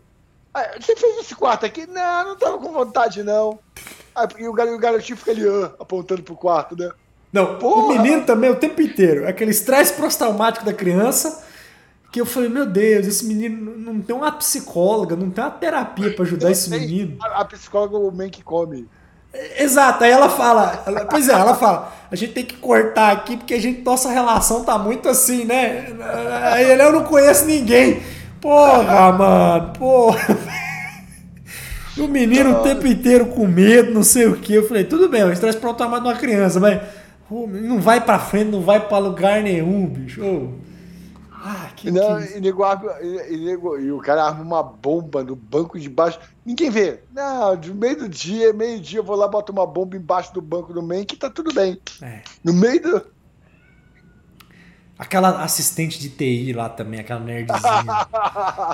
Aí, 0.53 0.79
você 0.79 0.95
fez 0.95 1.17
esse 1.17 1.33
quarto 1.33 1.65
aqui? 1.65 1.87
Não, 1.87 2.29
não 2.29 2.35
tava 2.37 2.59
com 2.59 2.71
vontade, 2.71 3.23
não. 3.23 3.57
Aí 4.13 4.47
o, 4.47 4.51
o 4.51 4.77
garotinho 4.77 5.17
fica 5.17 5.31
ali 5.31 5.47
uh, 5.47 5.73
apontando 5.79 6.21
pro 6.21 6.35
quarto, 6.35 6.77
né? 6.77 6.91
Não, 7.33 7.57
Porra. 7.57 7.81
o 7.81 7.87
menino 7.87 8.25
também 8.25 8.51
o 8.51 8.55
tempo 8.55 8.79
inteiro. 8.81 9.27
Aquele 9.27 9.51
estresse 9.51 9.93
pós-traumático 9.93 10.63
da 10.63 10.73
criança. 10.73 11.49
Que 12.11 12.19
eu 12.19 12.25
falei, 12.25 12.49
meu 12.49 12.65
Deus, 12.65 13.07
esse 13.07 13.25
menino 13.25 13.73
não 13.77 14.01
tem 14.01 14.13
uma 14.13 14.33
psicóloga, 14.33 15.15
não 15.15 15.31
tem 15.31 15.41
uma 15.41 15.49
terapia 15.49 16.13
para 16.13 16.25
ajudar 16.25 16.51
esse 16.51 16.69
menino. 16.69 17.17
A, 17.21 17.39
a 17.39 17.45
psicóloga 17.45 17.97
o 17.97 18.11
man 18.11 18.29
que 18.29 18.43
come. 18.43 18.87
Exato, 19.57 20.03
aí 20.03 20.11
ela 20.11 20.27
fala, 20.27 20.83
ela, 20.85 21.05
pois 21.05 21.29
é, 21.29 21.31
ela 21.31 21.55
fala, 21.55 21.93
a 22.11 22.15
gente 22.17 22.33
tem 22.33 22.43
que 22.43 22.57
cortar 22.57 23.13
aqui 23.13 23.37
porque 23.37 23.53
a 23.53 23.61
gente, 23.61 23.81
nossa 23.81 24.09
relação 24.09 24.65
tá 24.65 24.77
muito 24.77 25.07
assim, 25.07 25.45
né? 25.45 25.87
Aí 26.51 26.69
ele, 26.69 26.83
eu 26.83 26.91
não 26.91 27.05
conheço 27.05 27.45
ninguém. 27.45 28.03
Porra, 28.41 29.11
mano, 29.11 29.73
porra. 29.73 30.37
O 31.97 32.07
menino 32.07 32.59
o 32.59 32.63
tempo 32.63 32.87
inteiro 32.87 33.27
com 33.27 33.45
medo, 33.47 33.93
não 33.93 34.03
sei 34.03 34.25
o 34.25 34.37
que. 34.37 34.53
Eu 34.53 34.67
falei, 34.67 34.83
tudo 34.83 35.07
bem, 35.07 35.23
o 35.23 35.31
estresse 35.31 35.59
pronto-armado 35.59 36.03
de 36.03 36.09
uma 36.09 36.17
criança, 36.17 36.59
mas 36.59 36.81
não 37.29 37.79
vai 37.79 38.03
pra 38.03 38.17
frente, 38.17 38.49
não 38.49 38.61
vai 38.61 38.87
pra 38.87 38.97
lugar 38.97 39.41
nenhum, 39.41 39.85
bicho. 39.87 40.21
Oh. 40.23 40.71
Ah, 41.43 41.71
que, 41.75 41.89
não, 41.89 42.21
que... 42.21 42.37
E, 42.37 42.41
nego, 42.41 42.63
e, 43.01 43.37
nego, 43.37 43.77
e, 43.79 43.91
o 43.91 43.97
cara 43.97 44.25
arma 44.25 44.43
uma 44.43 44.61
bomba 44.61 45.23
no 45.23 45.35
banco 45.35 45.79
de 45.79 45.89
baixo. 45.89 46.19
Ninguém 46.45 46.69
vê. 46.69 46.99
Não, 47.11 47.57
de 47.57 47.73
meio 47.73 47.97
do 47.97 48.09
dia, 48.09 48.53
meio-dia, 48.53 48.99
eu 48.99 49.03
vou 49.03 49.15
lá, 49.15 49.27
boto 49.27 49.51
uma 49.51 49.65
bomba 49.65 49.97
embaixo 49.97 50.31
do 50.33 50.41
banco 50.41 50.71
do 50.71 50.83
Man 50.83 51.03
que 51.03 51.15
tá 51.15 51.31
tudo 51.31 51.51
bem. 51.51 51.79
É. 52.01 52.21
No 52.43 52.53
meio 52.53 52.81
do. 52.81 53.05
Aquela 55.01 55.43
assistente 55.43 55.99
de 55.99 56.09
TI 56.09 56.53
lá 56.53 56.69
também, 56.69 56.99
aquela 56.99 57.19
nerdzinha. 57.19 58.07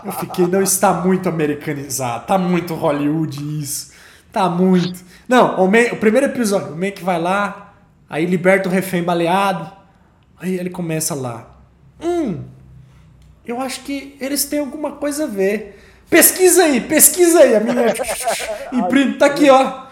Eu 0.04 0.12
fiquei, 0.12 0.46
não 0.46 0.62
está 0.62 0.92
muito 0.92 1.30
americanizado. 1.30 2.28
Tá 2.28 2.38
muito 2.38 2.74
Hollywood 2.74 3.62
isso. 3.62 3.94
Tá 4.30 4.50
muito. 4.50 5.06
Não, 5.26 5.56
o, 5.64 5.72
Man, 5.72 5.94
o 5.94 5.96
primeiro 5.96 6.26
episódio, 6.28 6.74
o 6.74 6.78
Mank 6.78 7.02
vai 7.02 7.18
lá, 7.18 7.74
aí 8.10 8.26
liberta 8.26 8.68
o 8.68 8.72
refém 8.72 9.02
baleado. 9.02 9.72
Aí 10.38 10.60
ele 10.60 10.70
começa 10.70 11.16
lá. 11.16 11.62
Hum, 12.04 12.44
eu 13.46 13.62
acho 13.62 13.80
que 13.84 14.18
eles 14.20 14.44
têm 14.44 14.60
alguma 14.60 14.92
coisa 14.92 15.24
a 15.24 15.28
ver. 15.28 15.82
Pesquisa 16.10 16.66
aí, 16.66 16.82
pesquisa 16.82 17.40
aí. 17.40 17.56
A 17.56 17.62
minha 17.62 17.94
imprime, 18.74 19.14
tá 19.14 19.28
aqui, 19.28 19.50
ó. 19.50 19.84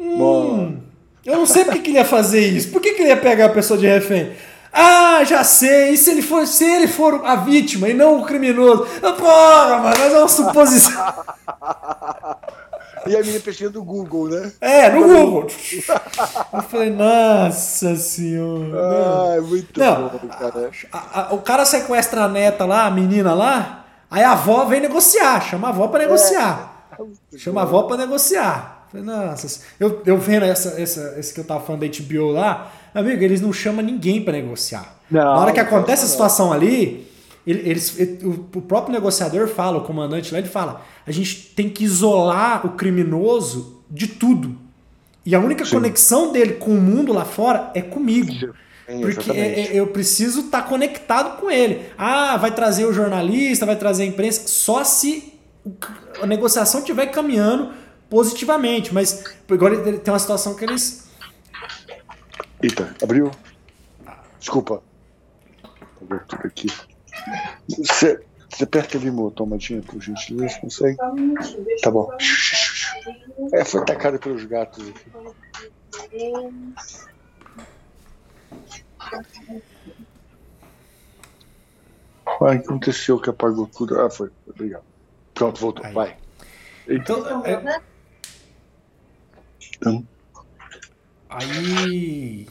Hum, 0.00 0.80
eu 1.22 1.36
não 1.36 1.44
sei 1.44 1.66
por 1.66 1.74
que, 1.74 1.80
que 1.80 1.90
ele 1.90 1.98
ia 1.98 2.04
fazer 2.06 2.40
isso. 2.40 2.70
Por 2.70 2.80
que, 2.80 2.94
que 2.94 3.02
ele 3.02 3.10
ia 3.10 3.16
pegar 3.18 3.44
a 3.44 3.50
pessoa 3.50 3.78
de 3.78 3.86
refém? 3.86 4.32
Ah, 4.78 5.24
já 5.24 5.42
sei. 5.42 5.90
E 5.90 5.96
se 5.96 6.10
ele 6.10 6.22
for, 6.22 6.46
se 6.46 6.64
ele 6.64 6.86
for 6.86 7.22
a 7.24 7.34
vítima 7.36 7.88
e 7.88 7.94
não 7.94 8.20
o 8.20 8.24
criminoso? 8.26 8.86
Porra, 9.00 9.78
mano, 9.78 9.96
mas 9.98 10.12
é 10.12 10.18
uma 10.18 10.28
suposição. 10.28 10.92
E 13.08 13.16
a 13.16 13.20
minha 13.22 13.38
pesquisa 13.38 13.70
do 13.70 13.84
Google, 13.84 14.28
né? 14.28 14.50
É, 14.60 14.90
no 14.90 15.02
Google. 15.06 15.46
Eu 16.52 16.62
falei, 16.62 16.90
nossa 16.90 17.94
senhora. 17.94 18.76
Ah, 19.38 19.40
muito 19.42 19.78
Não, 19.78 20.08
bom, 20.08 20.28
cara. 20.28 20.70
A- 20.92 21.20
a- 21.20 21.34
o 21.34 21.38
cara 21.38 21.64
sequestra 21.64 22.24
a 22.24 22.28
neta 22.28 22.64
lá, 22.64 22.84
a 22.86 22.90
menina 22.90 23.32
lá, 23.32 23.84
aí 24.10 24.24
a 24.24 24.32
avó 24.32 24.64
vem 24.64 24.80
negociar, 24.80 25.40
chama 25.40 25.68
a 25.68 25.70
avó 25.70 25.86
pra 25.86 26.00
negociar. 26.00 26.88
Chama 27.36 27.60
a 27.60 27.62
avó 27.62 27.84
pra 27.84 27.96
negociar. 27.96 28.88
Falei, 28.90 29.06
Nossa, 29.06 29.60
eu, 29.78 30.02
eu 30.04 30.18
vendo 30.18 30.44
essa, 30.44 30.80
essa, 30.80 31.14
esse 31.16 31.32
que 31.32 31.38
eu 31.38 31.44
tava 31.44 31.60
falando 31.60 31.82
da 31.82 32.02
HBO 32.02 32.32
lá, 32.32 32.72
amigo, 33.00 33.22
eles 33.22 33.40
não 33.40 33.52
chamam 33.52 33.84
ninguém 33.84 34.22
pra 34.22 34.32
negociar. 34.32 34.96
Não, 35.10 35.20
Na 35.22 35.38
hora 35.38 35.52
que 35.52 35.60
não, 35.60 35.66
acontece 35.66 36.02
a 36.02 36.04
não. 36.04 36.10
situação 36.12 36.52
ali, 36.52 37.06
ele- 37.46 37.68
eles, 37.68 37.98
ele- 37.98 38.18
o 38.54 38.60
próprio 38.62 38.92
negociador 38.92 39.46
fala, 39.48 39.78
o 39.78 39.82
comandante 39.82 40.32
lá, 40.32 40.38
ele 40.38 40.48
fala: 40.48 40.82
a 41.06 41.12
gente 41.12 41.52
tem 41.54 41.68
que 41.68 41.84
isolar 41.84 42.66
o 42.66 42.70
criminoso 42.70 43.82
de 43.90 44.06
tudo. 44.08 44.56
E 45.24 45.34
a 45.34 45.40
única 45.40 45.64
conexão 45.68 46.32
dele 46.32 46.54
com 46.54 46.70
o 46.72 46.80
mundo 46.80 47.12
lá 47.12 47.24
fora 47.24 47.70
é 47.74 47.82
comigo. 47.82 48.32
Sim, 48.32 49.00
Porque 49.00 49.18
exatamente. 49.20 49.60
é- 49.60 49.76
é- 49.76 49.80
eu 49.80 49.88
preciso 49.88 50.40
estar 50.42 50.62
conectado 50.62 51.40
com 51.40 51.50
ele. 51.50 51.86
Ah, 51.98 52.36
vai 52.36 52.52
trazer 52.54 52.84
o 52.84 52.92
jornalista, 52.92 53.66
vai 53.66 53.74
trazer 53.76 54.04
a 54.04 54.06
imprensa, 54.06 54.42
só 54.46 54.84
se 54.84 55.32
a 56.22 56.26
negociação 56.26 56.80
estiver 56.80 57.06
caminhando 57.06 57.70
positivamente. 58.08 58.94
Mas 58.94 59.24
agora 59.50 59.76
tem 59.98 60.12
uma 60.12 60.18
situação 60.20 60.54
que 60.54 60.64
eles. 60.64 61.05
Eita, 62.62 62.94
abriu? 63.02 63.30
Desculpa. 64.38 64.82
Tudo 65.98 66.46
aqui. 66.46 66.66
Você, 67.68 68.24
você 68.50 68.64
aperta 68.64 68.96
ali, 68.98 69.10
meu 69.10 69.30
tomadinha, 69.30 69.82
por 69.82 70.00
gentileza, 70.00 70.58
consegue? 70.60 70.96
Tá 71.82 71.90
bom. 71.90 72.08
É, 73.52 73.64
foi 73.64 73.80
atacado 73.80 74.18
pelos 74.18 74.44
gatos 74.44 74.88
aqui. 74.88 75.10
Ah, 82.26 82.44
o 82.44 82.50
que 82.50 82.56
aconteceu 82.66 83.20
que 83.20 83.30
apagou 83.30 83.66
tudo? 83.66 84.00
Ah, 84.00 84.10
foi. 84.10 84.30
Obrigado. 84.46 84.84
Pronto, 85.34 85.60
voltou. 85.60 85.84
Aí. 85.84 85.92
Vai. 85.92 86.16
Então, 86.88 87.44
é- 87.44 87.80
Então, 89.76 90.06
aí. 91.28 92.46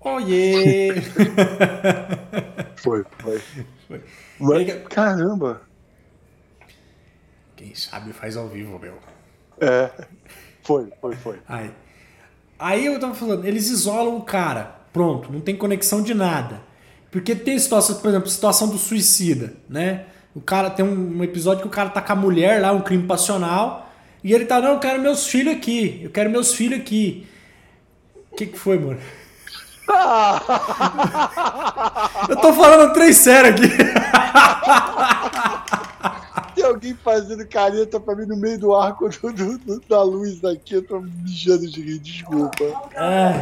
Oiê! 0.00 0.94
foi, 2.76 3.04
foi. 3.18 3.42
Foi. 3.88 4.02
Mas, 4.38 4.88
caramba! 4.88 5.62
Quem 7.56 7.74
sabe 7.74 8.12
faz 8.12 8.36
ao 8.36 8.48
vivo, 8.48 8.78
meu. 8.78 8.98
É. 9.60 9.90
Foi, 10.62 10.92
foi, 11.00 11.16
foi. 11.16 11.38
Aí. 11.48 11.70
Aí 12.58 12.86
eu 12.86 12.98
tava 13.00 13.14
falando, 13.14 13.44
eles 13.44 13.68
isolam 13.68 14.16
o 14.16 14.22
cara. 14.22 14.76
Pronto, 14.92 15.32
não 15.32 15.40
tem 15.40 15.56
conexão 15.56 16.02
de 16.02 16.14
nada. 16.14 16.62
Porque 17.10 17.34
tem 17.34 17.58
situação, 17.58 17.96
por 17.96 18.08
exemplo, 18.08 18.28
situação 18.28 18.68
do 18.68 18.78
suicida, 18.78 19.54
né? 19.68 20.06
O 20.34 20.40
cara 20.40 20.68
tem 20.68 20.84
um, 20.84 21.18
um 21.18 21.24
episódio 21.24 21.62
que 21.62 21.68
o 21.68 21.70
cara 21.70 21.88
tá 21.88 22.00
com 22.00 22.12
a 22.12 22.16
mulher 22.16 22.60
lá, 22.60 22.72
um 22.72 22.80
crime 22.80 23.06
passional, 23.06 23.92
e 24.22 24.32
ele 24.32 24.46
tá, 24.46 24.60
não, 24.60 24.72
eu 24.72 24.78
quero 24.80 25.00
meus 25.00 25.26
filhos 25.26 25.54
aqui, 25.54 26.00
eu 26.02 26.10
quero 26.10 26.28
meus 26.28 26.54
filhos 26.54 26.80
aqui. 26.80 27.26
O 28.34 28.36
que 28.36 28.46
que 28.46 28.58
foi, 28.58 28.76
mano? 28.80 28.98
Eu 32.28 32.36
tô 32.38 32.52
falando 32.52 32.92
três 32.92 33.16
sério 33.18 33.50
aqui. 33.50 33.68
Tem 36.56 36.64
alguém 36.64 36.96
fazendo 37.04 37.46
careta 37.46 38.00
pra 38.00 38.16
mim 38.16 38.26
no 38.26 38.36
meio 38.36 38.58
do 38.58 38.74
arco 38.74 39.08
do, 39.08 39.58
do- 39.58 39.80
da 39.88 40.02
luz 40.02 40.40
daqui, 40.40 40.74
eu 40.74 40.82
tô 40.82 41.00
mijando 41.00 41.70
de 41.70 41.80
rir, 41.80 42.00
desculpa. 42.00 42.64
É, 42.96 43.34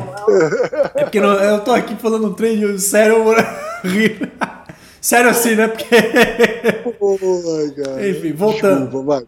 é 1.01 1.05
porque 1.05 1.21
não- 1.21 1.33
eu 1.41 1.61
tô 1.61 1.73
aqui 1.73 1.97
falando 1.97 2.27
um 2.29 2.35
trem 2.35 2.77
sério, 2.79 3.17
eu 3.17 3.25
vou 3.25 3.35
rir. 3.85 4.31
Sério 5.01 5.31
assim, 5.31 5.55
né? 5.55 5.69
Porque. 5.69 5.87
Enfim, 8.11 8.33
voltando. 8.35 8.83
Desculpa, 8.91 9.07
vai. 9.07 9.25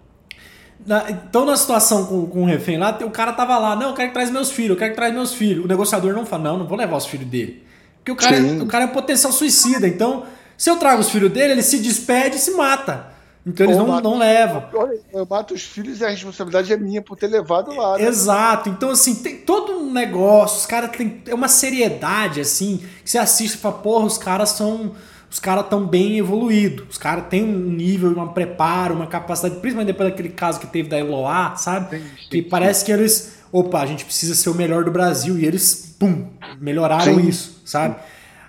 Na- 0.86 1.10
então, 1.10 1.44
na 1.46 1.56
situação 1.56 2.04
com, 2.06 2.26
com 2.26 2.42
o 2.42 2.46
refém 2.46 2.76
lá, 2.78 2.98
o 3.02 3.10
cara 3.10 3.32
tava 3.32 3.56
lá, 3.58 3.74
não, 3.74 3.88
eu 3.90 3.94
quero 3.94 4.08
que 4.08 4.14
traz 4.14 4.30
meus 4.30 4.50
filhos, 4.50 4.70
eu 4.70 4.76
quero 4.76 4.90
que 4.90 4.96
traz 4.96 5.12
meus 5.14 5.32
filhos. 5.32 5.64
O 5.64 5.68
negociador 5.68 6.12
não 6.14 6.26
fala, 6.26 6.42
não, 6.44 6.58
não 6.58 6.66
vou 6.66 6.76
levar 6.76 6.96
os 6.96 7.06
filhos 7.06 7.26
dele. 7.26 7.62
Porque 7.98 8.12
o 8.12 8.16
cara, 8.16 8.36
Sim. 8.36 8.60
o 8.60 8.66
cara 8.66 8.84
é 8.84 8.86
um 8.86 8.90
potencial 8.90 9.32
suicida. 9.32 9.88
Então, 9.88 10.24
se 10.58 10.68
eu 10.68 10.76
trago 10.76 11.00
os 11.00 11.08
filhos 11.08 11.32
dele, 11.32 11.52
ele 11.52 11.62
se 11.62 11.78
despede 11.78 12.36
e 12.36 12.38
se 12.38 12.50
mata. 12.52 13.14
Então 13.46 13.66
eles 13.66 13.76
Ou 13.76 13.82
não, 13.86 13.94
mata- 13.94 14.08
não 14.08 14.18
levam. 14.18 14.64
Olha, 14.74 14.98
eu 15.12 15.26
mato 15.28 15.52
os 15.54 15.62
filhos 15.62 16.00
e 16.00 16.04
a 16.04 16.08
responsabilidade 16.08 16.72
é 16.72 16.76
minha 16.78 17.02
por 17.02 17.16
ter 17.16 17.26
levado 17.26 17.74
lá. 17.74 17.98
Né? 17.98 18.04
Exato. 18.04 18.68
Então, 18.70 18.88
assim, 18.90 19.16
tem 19.16 19.36
todo 19.38 19.72
um 19.72 19.92
negócio, 19.92 20.58
os 20.60 20.66
caras 20.66 20.90
têm. 20.96 21.22
É 21.26 21.34
uma 21.34 21.48
seriedade, 21.48 22.40
assim, 22.40 22.82
que 23.04 23.10
você 23.10 23.18
assiste 23.18 23.54
e 23.54 23.58
fala, 23.58 23.74
porra, 23.76 24.04
os 24.06 24.16
caras 24.18 24.50
são. 24.50 24.92
Os 25.34 25.40
caras 25.40 25.64
estão 25.64 25.84
bem 25.84 26.16
evoluídos. 26.16 26.86
Os 26.90 26.96
caras 26.96 27.24
têm 27.28 27.42
um 27.42 27.58
nível, 27.68 28.16
um 28.16 28.28
preparo, 28.28 28.94
uma 28.94 29.08
capacidade, 29.08 29.56
principalmente 29.56 29.88
depois 29.88 30.08
daquele 30.08 30.28
caso 30.28 30.60
que 30.60 30.66
teve 30.68 30.88
da 30.88 30.96
Eloá, 30.96 31.56
sabe? 31.56 31.98
Sim, 31.98 32.04
sim, 32.04 32.28
que 32.30 32.36
sim. 32.40 32.48
parece 32.48 32.84
que 32.84 32.92
eles. 32.92 33.38
Opa, 33.50 33.80
a 33.82 33.86
gente 33.86 34.04
precisa 34.04 34.32
ser 34.32 34.48
o 34.50 34.54
melhor 34.54 34.84
do 34.84 34.92
Brasil. 34.92 35.36
E 35.36 35.44
eles, 35.44 35.96
pum, 35.98 36.28
melhoraram 36.60 37.18
isso, 37.18 37.60
sabe? 37.64 37.96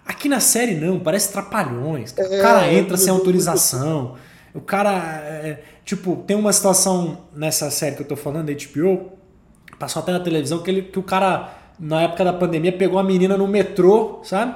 Aqui 0.06 0.30
na 0.30 0.40
série 0.40 0.76
não, 0.76 1.00
parece 1.00 1.32
trapalhões. 1.32 2.14
o 2.16 2.22
É, 2.22 2.40
cara 2.40 2.68
entra 2.68 2.90
muito, 2.90 2.98
sem 2.98 3.12
autorização. 3.12 4.16
O 4.54 4.62
cara. 4.62 4.92
é, 5.26 5.64
tipo, 5.84 6.18
tem 6.28 6.38
uma 6.38 6.54
situação 6.54 7.26
nessa 7.36 7.72
série 7.72 7.96
que 7.96 8.04
eu 8.04 8.08
tô 8.08 8.16
falando, 8.16 8.46
da 8.46 8.54
HBO, 8.54 9.12
passou 9.80 10.04
até 10.04 10.12
na 10.12 10.20
televisão, 10.20 10.60
que, 10.62 10.70
ele, 10.70 10.84
que 10.84 11.00
o 11.00 11.04
cara, 11.04 11.52
na 11.80 12.04
época 12.04 12.24
da 12.24 12.32
pandemia, 12.32 12.72
pegou 12.72 12.98
uma 12.98 13.04
menina 13.04 13.36
no 13.36 13.48
metrô, 13.48 14.20
sabe? 14.24 14.54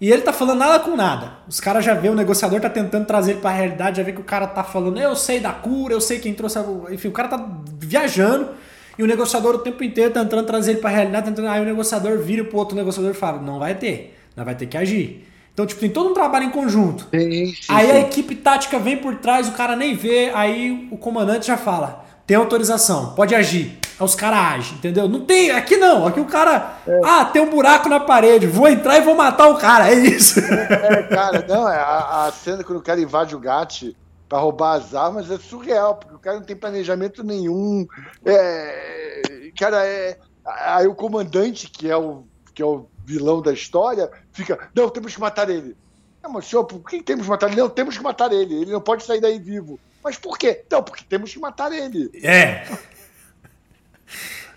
E 0.00 0.10
ele 0.12 0.22
tá 0.22 0.32
falando 0.32 0.58
nada 0.58 0.78
com 0.78 0.94
nada. 0.94 1.32
Os 1.48 1.58
caras 1.58 1.84
já 1.84 1.92
vê, 1.94 2.08
o 2.08 2.14
negociador 2.14 2.60
tá 2.60 2.70
tentando 2.70 3.04
trazer 3.04 3.32
ele 3.32 3.40
pra 3.40 3.50
realidade, 3.50 3.96
já 3.96 4.02
vê 4.04 4.12
que 4.12 4.20
o 4.20 4.24
cara 4.24 4.46
tá 4.46 4.62
falando, 4.62 4.98
eu 4.98 5.16
sei 5.16 5.40
da 5.40 5.52
cura, 5.52 5.92
eu 5.92 6.00
sei 6.00 6.20
quem 6.20 6.34
trouxe. 6.34 6.58
a-" 6.58 6.64
Enfim, 6.90 7.08
o 7.08 7.12
cara 7.12 7.28
tá 7.28 7.48
viajando. 7.78 8.50
E 8.96 9.02
o 9.02 9.06
negociador 9.06 9.54
o 9.54 9.58
tempo 9.58 9.82
inteiro 9.84 10.12
tentando 10.12 10.42
trazer 10.44 10.72
ele 10.72 10.80
pra 10.80 10.90
realidade, 10.90 11.26
tentando. 11.26 11.48
Aí 11.48 11.60
o 11.60 11.64
negociador 11.64 12.18
vira 12.18 12.44
pro 12.44 12.58
outro 12.58 12.76
negociador 12.76 13.12
e 13.12 13.14
fala: 13.14 13.40
Não 13.40 13.58
vai 13.58 13.74
ter, 13.74 14.16
não 14.36 14.44
vai 14.44 14.54
ter 14.54 14.66
que 14.66 14.76
agir. 14.76 15.24
Então, 15.54 15.66
tipo, 15.66 15.80
tem 15.80 15.90
todo 15.90 16.10
um 16.10 16.14
trabalho 16.14 16.44
em 16.46 16.50
conjunto. 16.50 17.06
Sim, 17.12 17.46
sim, 17.46 17.54
Aí 17.68 17.86
sim. 17.86 17.92
a 17.92 18.00
equipe 18.00 18.34
tática 18.36 18.78
vem 18.78 18.96
por 18.96 19.16
trás, 19.16 19.48
o 19.48 19.52
cara 19.52 19.74
nem 19.74 19.94
vê, 19.96 20.30
aí 20.34 20.88
o 20.90 20.96
comandante 20.96 21.46
já 21.46 21.56
fala: 21.56 22.06
tem 22.28 22.36
autorização, 22.36 23.14
pode 23.14 23.34
agir. 23.34 23.78
Aí 23.98 24.04
os 24.04 24.14
caras 24.14 24.38
agem, 24.38 24.74
entendeu? 24.74 25.08
Não 25.08 25.24
tem, 25.24 25.50
aqui 25.50 25.78
não, 25.78 26.06
aqui 26.06 26.20
o 26.20 26.26
cara. 26.26 26.74
É. 26.86 27.00
Ah, 27.02 27.24
tem 27.24 27.40
um 27.40 27.48
buraco 27.48 27.88
na 27.88 27.98
parede, 27.98 28.46
vou 28.46 28.68
entrar 28.68 28.98
e 28.98 29.00
vou 29.00 29.14
matar 29.14 29.48
o 29.48 29.56
cara, 29.56 29.90
é 29.90 29.94
isso. 29.94 30.38
É, 30.38 31.04
cara, 31.04 31.42
não, 31.48 31.66
é 31.66 31.78
a, 31.78 32.26
a 32.26 32.32
cena 32.32 32.62
quando 32.62 32.80
o 32.80 32.82
cara 32.82 33.00
invade 33.00 33.34
o 33.34 33.40
GAT 33.40 33.96
pra 34.28 34.38
roubar 34.38 34.74
as 34.74 34.94
armas 34.94 35.30
é 35.30 35.38
surreal, 35.38 35.96
porque 35.96 36.14
o 36.14 36.18
cara 36.18 36.36
não 36.36 36.44
tem 36.44 36.54
planejamento 36.54 37.24
nenhum. 37.24 37.86
É, 38.26 39.50
cara, 39.58 39.86
é. 39.86 40.18
Aí 40.44 40.86
o 40.86 40.94
comandante, 40.94 41.70
que 41.70 41.90
é 41.90 41.96
o, 41.96 42.24
que 42.54 42.60
é 42.60 42.66
o 42.66 42.86
vilão 43.06 43.40
da 43.40 43.54
história, 43.54 44.10
fica, 44.32 44.68
não, 44.74 44.90
temos 44.90 45.14
que 45.14 45.20
matar 45.20 45.48
ele. 45.48 45.74
Não, 46.22 46.30
mas 46.30 46.44
senhor, 46.44 46.64
por 46.64 46.80
que 46.80 47.02
temos 47.02 47.24
que 47.24 47.30
matar 47.30 47.46
ele? 47.46 47.60
Não, 47.60 47.70
temos 47.70 47.96
que 47.96 48.04
matar 48.04 48.30
ele. 48.32 48.54
Ele 48.54 48.72
não 48.72 48.82
pode 48.82 49.02
sair 49.02 49.20
daí 49.20 49.38
vivo. 49.38 49.80
Mas 50.08 50.16
por 50.16 50.38
quê? 50.38 50.62
Não, 50.72 50.82
porque 50.82 51.04
temos 51.06 51.30
que 51.30 51.38
matar 51.38 51.70
ele. 51.70 52.10
É. 52.24 52.64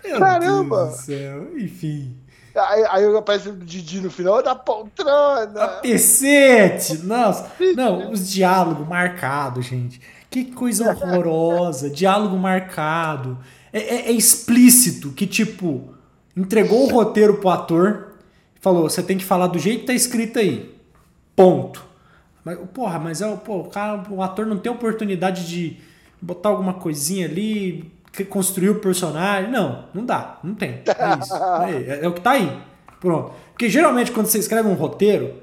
Caramba! 0.18 0.84
Deus 0.86 0.96
do 0.96 1.02
céu. 1.02 1.58
Enfim. 1.58 2.16
Aí, 2.54 2.84
aí 2.88 3.16
aparece 3.16 3.50
o 3.50 3.52
Didi 3.56 4.00
no 4.00 4.10
final 4.10 4.42
da 4.42 4.54
poltrona. 4.54 5.68
Pecete! 5.82 6.98
Nossa! 7.04 7.52
Não, 7.76 8.10
os 8.10 8.30
diálogos 8.30 8.88
marcados, 8.88 9.66
gente. 9.66 10.00
Que 10.30 10.46
coisa 10.46 10.88
horrorosa. 10.90 11.88
Diálogo 11.92 12.36
marcado. 12.38 13.38
É, 13.72 13.78
é- 13.78 14.08
é 14.08 14.12
explícito 14.12 15.12
que, 15.12 15.26
tipo, 15.26 15.94
entregou 16.34 16.86
o 16.86 16.90
roteiro 16.90 17.36
pro 17.36 17.50
ator, 17.50 18.14
falou: 18.58 18.88
você 18.88 19.02
tem 19.02 19.18
que 19.18 19.24
falar 19.24 19.48
do 19.48 19.58
jeito 19.58 19.80
que 19.80 19.86
tá 19.88 19.94
escrito 19.94 20.38
aí. 20.38 20.74
Ponto. 21.36 21.91
Mas, 22.44 22.58
porra, 22.72 22.98
mas 22.98 23.22
é, 23.22 23.36
pô, 23.36 23.58
o, 23.60 23.64
cara, 23.64 24.02
o 24.10 24.22
ator 24.22 24.46
não 24.46 24.58
tem 24.58 24.70
oportunidade 24.70 25.46
de 25.46 25.78
botar 26.20 26.48
alguma 26.48 26.74
coisinha 26.74 27.26
ali, 27.26 27.92
construir 28.28 28.70
o 28.70 28.80
personagem. 28.80 29.50
Não, 29.50 29.86
não 29.94 30.04
dá. 30.04 30.38
Não 30.42 30.54
tem. 30.54 30.82
É 30.86 31.18
isso. 31.18 31.34
É, 31.90 32.04
é 32.04 32.08
o 32.08 32.12
que 32.12 32.20
tá 32.20 32.32
aí. 32.32 32.60
Pronto. 33.00 33.32
Porque 33.52 33.68
geralmente 33.68 34.12
quando 34.12 34.26
você 34.26 34.38
escreve 34.38 34.68
um 34.68 34.74
roteiro, 34.74 35.42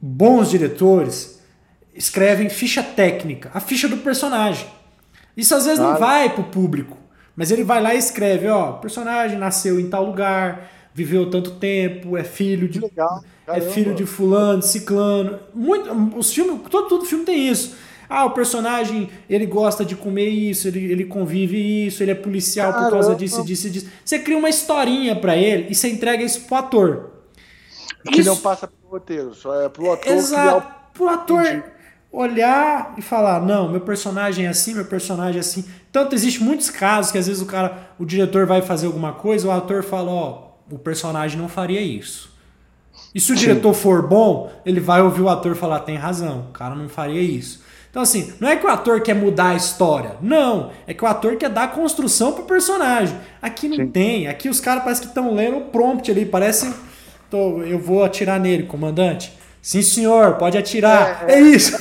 bons 0.00 0.50
diretores 0.50 1.42
escrevem 1.94 2.48
ficha 2.48 2.82
técnica, 2.82 3.50
a 3.52 3.60
ficha 3.60 3.88
do 3.88 3.98
personagem. 3.98 4.66
Isso 5.36 5.54
às 5.54 5.64
vezes 5.64 5.78
não 5.78 5.96
vai 5.96 6.30
pro 6.30 6.44
público, 6.44 6.96
mas 7.34 7.50
ele 7.50 7.64
vai 7.64 7.80
lá 7.80 7.94
e 7.94 7.98
escreve, 7.98 8.48
ó, 8.48 8.70
o 8.70 8.78
personagem 8.78 9.38
nasceu 9.38 9.78
em 9.78 9.88
tal 9.88 10.04
lugar, 10.04 10.68
viveu 10.98 11.30
tanto 11.30 11.52
tempo, 11.52 12.16
é 12.16 12.24
filho 12.24 12.68
de 12.68 12.80
Legal. 12.80 13.22
é 13.46 13.60
filho 13.60 13.94
de 13.94 14.04
fulano, 14.04 14.60
ciclano. 14.62 15.38
Muito, 15.54 15.90
os 16.18 16.32
filmes, 16.32 16.60
todo, 16.68 16.88
todo 16.88 17.04
filme 17.04 17.24
tem 17.24 17.48
isso. 17.48 17.76
Ah, 18.08 18.24
o 18.24 18.30
personagem, 18.30 19.10
ele 19.28 19.46
gosta 19.46 19.84
de 19.84 19.94
comer 19.94 20.28
isso, 20.28 20.66
ele, 20.66 20.90
ele 20.90 21.04
convive 21.04 21.86
isso, 21.86 22.02
ele 22.02 22.10
é 22.10 22.14
policial 22.14 22.72
Caramba. 22.72 22.88
por 22.88 22.92
causa 22.94 23.14
disso, 23.14 23.44
disso, 23.44 23.70
disso. 23.70 23.86
Você 24.04 24.18
cria 24.18 24.36
uma 24.36 24.48
historinha 24.48 25.14
para 25.14 25.36
ele 25.36 25.68
e 25.70 25.74
você 25.74 25.88
entrega 25.88 26.24
isso 26.24 26.40
pro 26.42 26.56
ator. 26.56 27.10
Que 28.10 28.20
isso... 28.20 28.30
não 28.30 28.36
passa 28.38 28.66
pro 28.66 28.90
roteiro, 28.90 29.34
só 29.34 29.62
é 29.62 29.68
pro 29.68 29.92
ator 29.92 30.12
Exato. 30.12 30.60
criar 30.60 30.78
pro 30.94 31.08
ator 31.08 31.44
Entendi. 31.44 31.62
olhar 32.10 32.94
e 32.96 33.02
falar, 33.02 33.40
não, 33.40 33.70
meu 33.70 33.82
personagem 33.82 34.46
é 34.46 34.48
assim, 34.48 34.74
meu 34.74 34.86
personagem 34.86 35.36
é 35.36 35.40
assim. 35.40 35.64
Tanto 35.92 36.14
existe 36.14 36.42
muitos 36.42 36.70
casos 36.70 37.12
que 37.12 37.18
às 37.18 37.26
vezes 37.26 37.40
o 37.40 37.46
cara, 37.46 37.90
o 37.98 38.04
diretor 38.04 38.46
vai 38.46 38.62
fazer 38.62 38.86
alguma 38.86 39.12
coisa, 39.12 39.46
o 39.46 39.50
ator 39.50 39.84
fala, 39.84 40.10
ó, 40.10 40.47
o 40.70 40.78
personagem 40.78 41.38
não 41.38 41.48
faria 41.48 41.80
isso. 41.80 42.36
E 43.14 43.20
se 43.20 43.32
o 43.32 43.36
diretor 43.36 43.72
for 43.74 44.06
bom, 44.06 44.50
ele 44.64 44.80
vai 44.80 45.00
ouvir 45.00 45.22
o 45.22 45.28
ator 45.28 45.54
falar, 45.54 45.80
tem 45.80 45.96
razão, 45.96 46.46
o 46.50 46.52
cara 46.52 46.74
não 46.74 46.88
faria 46.88 47.20
isso. 47.20 47.62
Então, 47.90 48.02
assim, 48.02 48.34
não 48.38 48.48
é 48.48 48.56
que 48.56 48.66
o 48.66 48.68
ator 48.68 49.00
quer 49.00 49.14
mudar 49.14 49.48
a 49.48 49.54
história. 49.54 50.16
Não. 50.20 50.70
É 50.86 50.92
que 50.92 51.02
o 51.02 51.06
ator 51.06 51.36
quer 51.36 51.48
dar 51.48 51.72
construção 51.72 52.32
pro 52.32 52.44
personagem. 52.44 53.18
Aqui 53.40 53.66
não 53.66 53.76
Sim. 53.76 53.88
tem. 53.88 54.28
Aqui 54.28 54.48
os 54.48 54.60
caras 54.60 54.84
parecem 54.84 55.04
que 55.04 55.08
estão 55.08 55.34
lendo 55.34 55.56
o 55.56 55.60
prompt 55.62 56.10
ali. 56.10 56.26
Parece. 56.26 56.72
Tô, 57.30 57.62
eu 57.62 57.78
vou 57.78 58.04
atirar 58.04 58.38
nele, 58.38 58.64
comandante. 58.64 59.36
Sim, 59.60 59.82
senhor, 59.82 60.34
pode 60.36 60.56
atirar. 60.56 61.24
É, 61.28 61.32
é. 61.32 61.38
é 61.38 61.40
isso. 61.40 61.76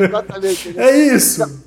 Exatamente. 0.00 0.78
é 0.78 0.96
isso. 0.96 1.62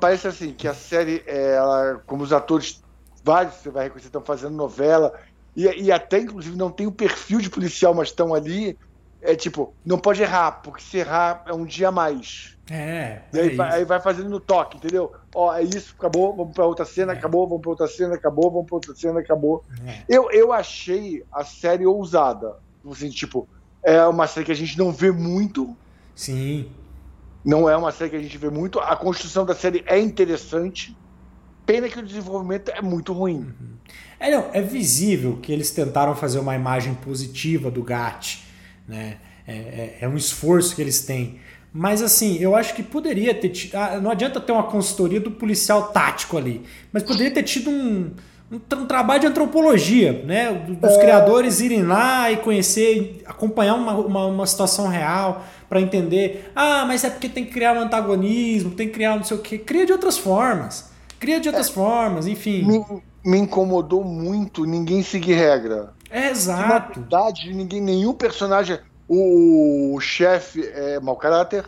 Parece 0.00 0.28
assim, 0.28 0.52
que 0.52 0.66
a 0.66 0.74
série, 0.74 1.22
ela, 1.26 2.00
como 2.06 2.22
os 2.22 2.32
atores, 2.32 2.82
vários 3.22 3.54
você 3.54 3.70
vai 3.70 3.84
reconhecer, 3.84 4.08
estão 4.08 4.22
fazendo 4.22 4.54
novela, 4.54 5.14
e, 5.58 5.82
e 5.82 5.92
até, 5.92 6.20
inclusive, 6.20 6.56
não 6.56 6.70
tem 6.70 6.86
o 6.86 6.92
perfil 6.92 7.40
de 7.40 7.50
policial, 7.50 7.92
mas 7.92 8.08
estão 8.08 8.32
ali. 8.32 8.78
É 9.20 9.34
tipo, 9.34 9.74
não 9.84 9.98
pode 9.98 10.22
errar, 10.22 10.52
porque 10.62 10.80
se 10.80 10.98
errar 10.98 11.42
é 11.44 11.52
um 11.52 11.64
dia 11.64 11.88
a 11.88 11.90
mais. 11.90 12.56
É. 12.70 13.22
E 13.32 13.40
aí, 13.40 13.48
é 13.48 13.54
vai, 13.56 13.72
aí, 13.72 13.84
vai, 13.84 14.00
fazendo 14.00 14.30
no 14.30 14.38
toque, 14.38 14.76
entendeu? 14.76 15.12
Ó, 15.34 15.52
é 15.52 15.64
isso, 15.64 15.96
acabou, 15.98 16.36
vamos 16.36 16.54
pra 16.54 16.64
outra 16.64 16.84
cena, 16.84 17.12
é. 17.12 17.16
acabou, 17.16 17.48
vamos 17.48 17.62
pra 17.62 17.70
outra 17.70 17.88
cena, 17.88 18.14
acabou, 18.14 18.48
vamos 18.52 18.66
pra 18.66 18.76
outra 18.76 18.94
cena, 18.94 19.18
acabou. 19.18 19.64
É. 19.84 20.04
Eu, 20.08 20.30
eu 20.30 20.52
achei 20.52 21.24
a 21.32 21.42
série 21.42 21.84
ousada. 21.84 22.54
Assim, 22.88 23.10
tipo, 23.10 23.48
é 23.82 24.06
uma 24.06 24.28
série 24.28 24.46
que 24.46 24.52
a 24.52 24.56
gente 24.56 24.78
não 24.78 24.92
vê 24.92 25.10
muito. 25.10 25.76
Sim. 26.14 26.70
Não 27.44 27.68
é 27.68 27.76
uma 27.76 27.90
série 27.90 28.10
que 28.10 28.16
a 28.16 28.22
gente 28.22 28.38
vê 28.38 28.50
muito. 28.50 28.78
A 28.78 28.94
construção 28.94 29.44
da 29.44 29.56
série 29.56 29.82
é 29.88 29.98
interessante. 29.98 30.96
Pena 31.66 31.88
que 31.88 31.98
o 31.98 32.06
desenvolvimento 32.06 32.70
é 32.70 32.80
muito 32.80 33.12
ruim. 33.12 33.38
Uhum. 33.38 33.77
É, 34.20 34.30
não, 34.30 34.46
é 34.52 34.60
visível 34.60 35.38
que 35.40 35.52
eles 35.52 35.70
tentaram 35.70 36.14
fazer 36.14 36.38
uma 36.38 36.54
imagem 36.54 36.94
positiva 36.94 37.70
do 37.70 37.82
GAT. 37.82 38.44
Né? 38.86 39.18
É, 39.46 39.52
é, 39.52 39.98
é 40.02 40.08
um 40.08 40.16
esforço 40.16 40.74
que 40.74 40.82
eles 40.82 41.00
têm. 41.02 41.38
Mas 41.72 42.02
assim, 42.02 42.38
eu 42.38 42.56
acho 42.56 42.74
que 42.74 42.82
poderia 42.82 43.34
ter 43.34 43.50
tido. 43.50 43.74
Ah, 43.74 44.00
não 44.00 44.10
adianta 44.10 44.40
ter 44.40 44.52
uma 44.52 44.64
consultoria 44.64 45.20
do 45.20 45.30
policial 45.30 45.88
tático 45.88 46.36
ali, 46.36 46.62
mas 46.92 47.02
poderia 47.02 47.30
ter 47.30 47.42
tido 47.42 47.70
um, 47.70 48.10
um, 48.50 48.56
um 48.56 48.86
trabalho 48.86 49.20
de 49.20 49.26
antropologia, 49.26 50.24
né? 50.24 50.50
Dos 50.52 50.92
é... 50.92 50.98
criadores 50.98 51.60
irem 51.60 51.82
lá 51.82 52.32
e 52.32 52.38
conhecer, 52.38 53.22
acompanhar 53.26 53.74
uma, 53.74 53.92
uma, 53.94 54.26
uma 54.26 54.46
situação 54.46 54.88
real 54.88 55.44
para 55.68 55.80
entender. 55.80 56.50
Ah, 56.56 56.84
mas 56.86 57.04
é 57.04 57.10
porque 57.10 57.28
tem 57.28 57.44
que 57.44 57.52
criar 57.52 57.74
um 57.74 57.80
antagonismo, 57.80 58.70
tem 58.70 58.88
que 58.88 58.94
criar 58.94 59.16
não 59.16 59.24
sei 59.24 59.36
o 59.36 59.40
quê. 59.40 59.58
Cria 59.58 59.84
de 59.84 59.92
outras 59.92 60.16
formas. 60.16 60.90
Cria 61.20 61.38
de 61.38 61.48
outras 61.48 61.68
é... 61.68 61.72
formas, 61.72 62.26
enfim. 62.26 62.64
Me, 62.64 62.84
me, 63.24 63.38
incomodou 63.38 64.04
muito 64.04 64.64
ninguém 64.64 65.02
seguir 65.02 65.34
regra. 65.34 65.92
É 66.10 66.30
exato. 66.30 67.00
Na 67.00 67.06
verdade, 67.06 67.52
ninguém, 67.52 67.80
nenhum 67.80 68.14
personagem 68.14 68.78
o 69.08 69.98
chefe 70.00 70.66
é 70.66 71.00
mau 71.00 71.16
caráter, 71.16 71.64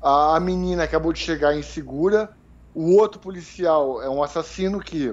a 0.00 0.38
menina 0.38 0.84
acabou 0.84 1.12
de 1.12 1.18
chegar 1.18 1.56
insegura, 1.56 2.30
o 2.72 2.94
outro 2.94 3.20
policial 3.20 4.00
é 4.00 4.08
um 4.08 4.22
assassino 4.22 4.78
que 4.78 5.12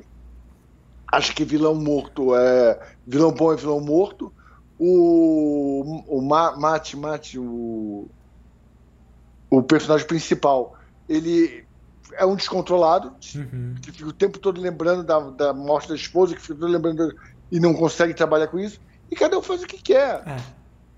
acho 1.11 1.33
que 1.33 1.43
vilão 1.43 1.73
morto 1.73 2.35
é 2.35 2.79
vilão 3.05 3.31
bom 3.31 3.51
é 3.51 3.55
vilão 3.55 3.79
morto. 3.79 4.31
O, 4.77 6.03
o 6.07 6.21
Mate, 6.21 6.97
Mate, 6.97 7.39
o, 7.39 8.07
o 9.49 9.63
personagem 9.63 10.05
principal, 10.05 10.77
ele 11.07 11.65
é 12.17 12.25
um 12.25 12.35
descontrolado, 12.35 13.13
uhum. 13.35 13.75
que 13.81 13.91
fica 13.91 14.09
o 14.09 14.13
tempo 14.13 14.39
todo 14.39 14.61
lembrando 14.61 15.03
da, 15.03 15.19
da 15.19 15.53
morte 15.53 15.89
da 15.89 15.95
esposa, 15.95 16.35
que 16.35 16.41
fica 16.41 16.55
todo 16.55 16.71
lembrando 16.71 17.15
e 17.51 17.59
não 17.59 17.73
consegue 17.73 18.13
trabalhar 18.13 18.47
com 18.47 18.59
isso. 18.59 18.79
E 19.11 19.15
cada 19.15 19.37
um 19.37 19.41
faz 19.41 19.63
o 19.63 19.67
que 19.67 19.81
quer. 19.81 20.23
É. 20.25 20.37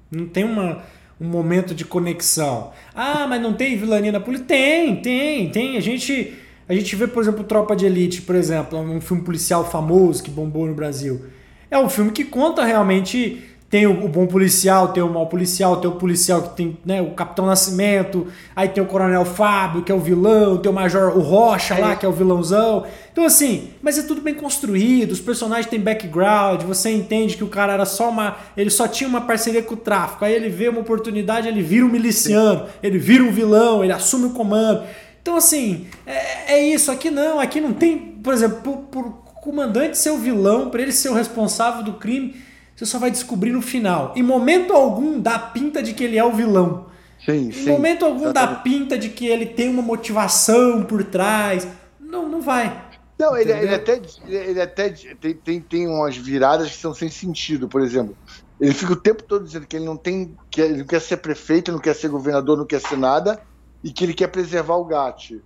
Não 0.10 0.28
tem 0.28 0.44
uma, 0.44 0.84
um 1.20 1.28
momento 1.28 1.76
de 1.76 1.84
conexão. 1.84 2.72
Ah, 2.96 3.28
mas 3.28 3.42
não 3.42 3.54
tem 3.54 3.78
vilania 3.78 4.12
na 4.12 4.20
polícia? 4.20 4.46
Tem, 4.46 5.02
tem, 5.02 5.50
tem. 5.50 5.78
A 5.78 5.82
gente, 5.82 6.38
a 6.68 6.74
gente 6.74 6.96
vê, 6.96 7.08
por 7.08 7.22
exemplo, 7.22 7.44
Tropa 7.44 7.76
de 7.76 7.86
Elite, 7.86 8.22
por 8.22 8.36
exemplo, 8.36 8.80
um 8.80 9.02
filme 9.02 9.24
policial 9.24 9.70
famoso 9.70 10.24
que 10.24 10.32
bombou 10.32 10.66
no 10.66 10.74
Brasil. 10.74 11.26
É 11.70 11.78
um 11.78 11.90
filme 11.90 12.12
que 12.12 12.24
conta 12.24 12.64
realmente 12.64 13.44
tem 13.70 13.86
o, 13.86 14.08
bom 14.08 14.26
policial, 14.26 14.90
tem 14.94 15.04
o 15.04 15.10
mau 15.10 15.28
policial, 15.28 15.76
tem 15.78 15.90
o 15.90 15.96
policial 15.96 16.42
que 16.42 16.56
tem 16.56 16.78
né, 16.86 17.02
o 17.02 17.12
Capitão 17.12 17.46
Nascimento, 17.46 18.28
aí 18.56 18.70
tem 18.70 18.82
o 18.82 18.88
Coronel 18.88 19.26
Fábio, 19.26 19.84
que 19.84 19.92
é 19.92 19.96
o 19.96 20.00
vilão, 20.00 20.58
tem 20.58 20.72
o 20.72 20.74
Major 20.74 21.18
o 21.18 21.20
Rocha 21.20 21.74
é. 21.74 21.80
lá, 21.80 21.96
que 21.96 22.06
é 22.06 22.10
o 22.10 22.14
vilãozão. 22.14 22.86
Então, 23.12 23.26
assim, 23.26 23.72
mas 23.82 23.98
é 23.98 24.04
tudo 24.04 24.22
bem 24.22 24.34
construído, 24.34 25.12
os 25.12 25.20
personagens 25.20 25.68
têm 25.68 25.82
background, 25.82 26.62
você 26.62 26.92
entende 26.92 27.36
que 27.36 27.44
o 27.44 27.50
cara 27.50 27.74
era 27.74 27.84
só 27.84 28.10
uma. 28.10 28.38
Ele 28.56 28.70
só 28.70 28.88
tinha 28.88 29.10
uma 29.10 29.22
parceria 29.22 29.62
com 29.62 29.74
o 29.74 29.78
tráfico. 29.78 30.24
Aí 30.24 30.34
ele 30.34 30.48
vê 30.48 30.70
uma 30.70 30.80
oportunidade, 30.80 31.48
ele 31.50 31.62
vira 31.62 31.86
um 31.86 31.90
miliciano, 31.90 32.68
ele 32.82 32.98
vira 32.98 33.24
um 33.24 33.32
vilão, 33.32 33.84
ele 33.84 33.92
assume 33.92 34.28
o 34.28 34.30
comando. 34.30 34.84
Então, 35.22 35.36
assim, 35.36 35.88
é, 36.06 36.54
é 36.54 36.68
isso. 36.68 36.90
Aqui 36.90 37.12
não, 37.12 37.38
aqui 37.38 37.60
não 37.60 37.74
tem, 37.74 37.98
por 37.98 38.34
exemplo, 38.34 38.62
por, 38.62 38.78
por 38.84 39.12
comandante 39.42 39.98
ser 39.98 40.12
o 40.12 40.18
vilão, 40.18 40.70
para 40.70 40.82
ele 40.82 40.94
ser 40.94 41.10
o 41.10 41.14
responsável 41.14 41.84
do 41.84 41.94
crime 41.94 42.47
você 42.78 42.86
só 42.86 43.00
vai 43.00 43.10
descobrir 43.10 43.52
no 43.52 43.62
final. 43.62 44.14
Em 44.16 44.22
momento 44.22 44.72
algum 44.72 45.20
dá 45.20 45.40
pinta 45.40 45.82
de 45.82 45.94
que 45.96 46.04
ele 46.04 46.16
é 46.16 46.24
o 46.24 46.32
vilão. 46.32 46.86
Sim, 47.26 47.48
em 47.48 47.52
sim. 47.52 47.72
momento 47.72 48.06
algum 48.06 48.32
dá 48.32 48.46
pinta 48.48 48.96
de 48.96 49.10
que 49.10 49.26
ele 49.26 49.48
tem 49.48 49.68
uma 49.68 49.82
motivação 49.82 50.84
por 50.84 51.04
trás. 51.04 51.68
Não, 52.00 52.30
não 52.30 52.40
vai. 52.40 52.86
Não, 53.18 53.36
ele, 53.36 53.52
ele, 53.52 53.74
até, 53.74 54.00
ele 54.28 54.62
até 54.62 54.90
tem, 54.90 55.34
tem, 55.34 55.60
tem 55.60 55.88
umas 55.88 56.16
viradas 56.16 56.70
que 56.70 56.78
são 56.78 56.94
sem 56.94 57.10
sentido, 57.10 57.68
por 57.68 57.82
exemplo. 57.82 58.16
Ele 58.62 58.74
fica 58.76 58.94
o 58.94 58.96
tempo 58.96 59.24
todo 59.24 59.44
dizendo 59.44 59.66
que 59.66 59.76
ele 59.76 59.86
não 59.86 59.98
tem. 59.98 60.38
que 60.52 60.62
ele 60.62 60.78
não 60.78 60.86
quer 60.86 61.02
ser 61.02 61.18
prefeito, 61.18 61.72
não 61.72 61.80
quer 61.80 61.96
ser 61.96 62.10
governador, 62.10 62.60
não 62.60 62.66
quer 62.66 62.80
ser 62.80 62.98
nada, 62.98 63.42
e 63.84 63.92
que 63.92 64.04
ele 64.04 64.14
quer 64.14 64.28
preservar 64.28 64.76
o 64.76 64.86
GAT. 64.86 65.42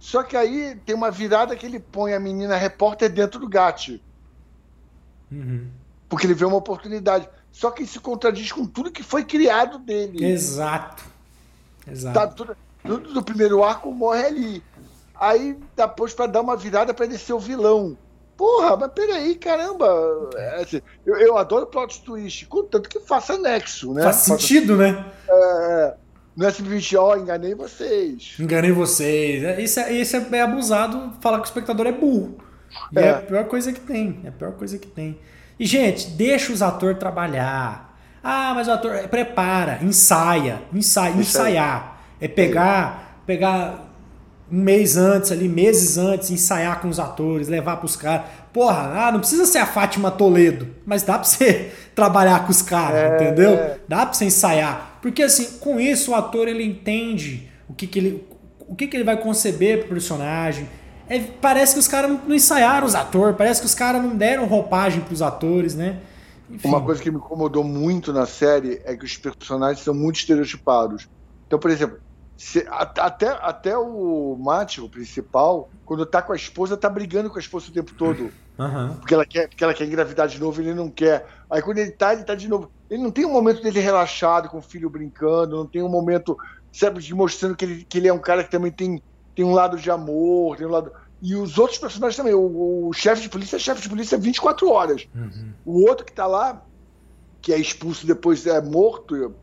Só 0.00 0.24
que 0.24 0.36
aí 0.36 0.76
tem 0.84 0.96
uma 0.96 1.12
virada 1.12 1.54
que 1.54 1.64
ele 1.64 1.78
põe 1.78 2.12
a 2.12 2.18
menina 2.18 2.56
repórter 2.56 3.08
dentro 3.08 3.38
do 3.38 3.48
GAT. 3.48 4.02
Uhum 5.30 5.81
porque 6.12 6.26
ele 6.26 6.34
vê 6.34 6.44
uma 6.44 6.58
oportunidade. 6.58 7.26
Só 7.50 7.70
que 7.70 7.84
isso 7.84 7.98
contradiz 7.98 8.52
com 8.52 8.66
tudo 8.66 8.92
que 8.92 9.02
foi 9.02 9.24
criado 9.24 9.78
dele. 9.78 10.22
Exato. 10.22 11.02
Exato. 11.90 12.14
Tá, 12.14 12.26
tudo, 12.26 12.54
tudo 12.84 13.14
do 13.14 13.22
primeiro 13.22 13.64
arco 13.64 13.90
morre 13.90 14.26
ali. 14.26 14.62
Aí 15.18 15.56
depois 15.74 16.12
para 16.12 16.26
dar 16.26 16.42
uma 16.42 16.54
virada 16.54 16.92
para 16.92 17.06
ele 17.06 17.16
ser 17.16 17.32
o 17.32 17.38
vilão. 17.38 17.96
Porra, 18.36 18.76
mas 18.76 18.92
peraí, 18.92 19.36
caramba. 19.36 19.88
É, 20.36 20.62
assim, 20.62 20.82
eu, 21.06 21.16
eu, 21.16 21.38
adoro 21.38 21.64
plot 21.64 22.02
twist, 22.02 22.44
contanto 22.44 22.90
que 22.90 23.00
faça 23.00 23.38
nexo, 23.38 23.94
né? 23.94 24.02
Faz 24.02 24.16
sentido, 24.16 24.76
faça, 24.76 24.92
né? 24.92 25.12
É, 25.30 25.94
não 26.36 26.46
é 26.46 26.50
simplesmente, 26.50 26.94
ó, 26.94 27.12
oh, 27.12 27.16
enganei 27.16 27.54
vocês. 27.54 28.34
Enganei 28.38 28.70
vocês. 28.70 29.44
É, 29.44 29.62
isso 29.62 29.80
é, 29.80 29.92
isso 29.94 30.14
é 30.14 30.40
abusado 30.42 31.14
falar 31.22 31.38
que 31.38 31.44
o 31.44 31.48
espectador 31.48 31.86
é 31.86 31.92
burro. 31.92 32.36
É. 32.94 33.00
é 33.00 33.10
a 33.12 33.22
pior 33.22 33.44
coisa 33.46 33.72
que 33.72 33.80
tem. 33.80 34.20
É 34.24 34.28
a 34.28 34.32
pior 34.32 34.52
coisa 34.52 34.78
que 34.78 34.88
tem. 34.88 35.18
E, 35.58 35.66
gente, 35.66 36.08
deixa 36.10 36.52
os 36.52 36.62
atores 36.62 36.98
trabalhar. 36.98 37.96
Ah, 38.22 38.52
mas 38.54 38.68
o 38.68 38.72
ator. 38.72 39.08
Prepara, 39.08 39.78
ensaia, 39.82 40.62
ensaia, 40.72 41.14
ensaiar. 41.14 42.00
É 42.20 42.28
pegar, 42.28 43.20
pegar 43.26 43.88
um 44.50 44.58
mês 44.60 44.96
antes 44.96 45.32
ali, 45.32 45.48
meses 45.48 45.98
antes, 45.98 46.30
ensaiar 46.30 46.80
com 46.80 46.88
os 46.88 47.00
atores, 47.00 47.48
levar 47.48 47.76
pros 47.78 47.96
caras. 47.96 48.26
Porra, 48.52 49.06
ah, 49.06 49.12
não 49.12 49.18
precisa 49.18 49.46
ser 49.46 49.58
a 49.58 49.66
Fátima 49.66 50.10
Toledo, 50.10 50.68
mas 50.84 51.02
dá 51.02 51.14
pra 51.14 51.24
você 51.24 51.72
trabalhar 51.94 52.44
com 52.44 52.50
os 52.50 52.60
caras, 52.62 52.96
É, 53.00 53.16
entendeu? 53.16 53.52
é. 53.54 53.78
Dá 53.88 54.04
pra 54.06 54.12
você 54.14 54.26
ensaiar. 54.26 54.98
Porque 55.00 55.22
assim, 55.22 55.58
com 55.58 55.80
isso 55.80 56.12
o 56.12 56.14
ator 56.14 56.46
ele 56.48 56.62
entende 56.64 57.50
o 57.68 57.74
que, 57.74 57.86
que 57.86 57.98
ele. 57.98 58.26
O 58.68 58.74
que, 58.74 58.86
que 58.86 58.96
ele 58.96 59.04
vai 59.04 59.16
conceber 59.16 59.80
pro 59.80 59.88
personagem. 59.88 60.66
É, 61.08 61.18
parece 61.18 61.74
que 61.74 61.80
os 61.80 61.88
caras 61.88 62.10
não, 62.10 62.34
ensaiaram 62.34 62.86
os 62.86 62.94
atores, 62.94 63.36
parece 63.36 63.60
que 63.60 63.66
os 63.66 63.74
caras 63.74 64.02
não 64.02 64.16
deram 64.16 64.46
roupagem 64.46 65.02
pros 65.02 65.20
atores, 65.22 65.74
né? 65.74 65.98
Enfim. 66.50 66.68
Uma 66.68 66.82
coisa 66.82 67.02
que 67.02 67.10
me 67.10 67.16
incomodou 67.16 67.64
muito 67.64 68.12
na 68.12 68.26
série 68.26 68.80
é 68.84 68.96
que 68.96 69.04
os 69.04 69.16
personagens 69.16 69.84
são 69.84 69.94
muito 69.94 70.16
estereotipados. 70.16 71.08
Então, 71.46 71.58
por 71.58 71.70
exemplo, 71.70 71.98
se- 72.36 72.66
até, 72.68 73.28
até 73.28 73.76
o 73.76 74.36
Mate, 74.38 74.80
o 74.80 74.88
principal, 74.88 75.68
quando 75.84 76.04
tá 76.04 76.20
com 76.20 76.32
a 76.32 76.36
esposa, 76.36 76.76
tá 76.76 76.88
brigando 76.88 77.30
com 77.30 77.36
a 77.36 77.40
esposa 77.40 77.68
o 77.68 77.72
tempo 77.72 77.94
todo. 77.94 78.30
Aham. 78.58 78.96
Porque 79.00 79.14
ela 79.14 79.24
quer, 79.24 79.48
porque 79.48 79.64
ela 79.64 79.72
quer 79.74 79.84
engravidar 79.84 80.28
de 80.28 80.38
novo, 80.38 80.60
ele 80.60 80.74
não 80.74 80.90
quer. 80.90 81.26
Aí 81.50 81.62
quando 81.62 81.78
ele 81.78 81.90
tá, 81.90 82.12
ele 82.12 82.24
tá 82.24 82.34
de 82.34 82.48
novo. 82.48 82.70
Ele 82.90 83.02
não 83.02 83.10
tem 83.10 83.24
um 83.24 83.32
momento 83.32 83.62
dele 83.62 83.80
relaxado, 83.80 84.48
com 84.48 84.58
o 84.58 84.62
filho 84.62 84.90
brincando, 84.90 85.56
não 85.56 85.66
tem 85.66 85.82
um 85.82 85.88
momento, 85.88 86.36
sabe, 86.70 87.00
de 87.00 87.14
mostrando 87.14 87.56
que 87.56 87.64
ele, 87.64 87.84
que 87.84 87.96
ele 87.98 88.08
é 88.08 88.12
um 88.12 88.18
cara 88.18 88.44
que 88.44 88.50
também 88.50 88.70
tem, 88.70 89.02
tem 89.34 89.44
um 89.44 89.52
lado 89.52 89.76
de 89.76 89.90
amor, 89.90 90.56
tem 90.56 90.66
um 90.66 90.70
lado. 90.70 90.92
E 91.20 91.36
os 91.36 91.58
outros 91.58 91.78
personagens 91.78 92.16
também. 92.16 92.34
O, 92.34 92.88
o 92.88 92.92
chefe 92.92 93.22
de 93.22 93.28
polícia 93.28 93.56
é 93.56 93.58
chefe 93.58 93.82
de 93.82 93.88
polícia 93.88 94.18
24 94.18 94.68
horas. 94.70 95.06
Uhum. 95.14 95.52
O 95.64 95.88
outro 95.88 96.04
que 96.04 96.12
tá 96.12 96.26
lá, 96.26 96.62
que 97.40 97.52
é 97.52 97.58
expulso 97.58 98.06
depois 98.06 98.46
é 98.46 98.60
morto, 98.60 99.34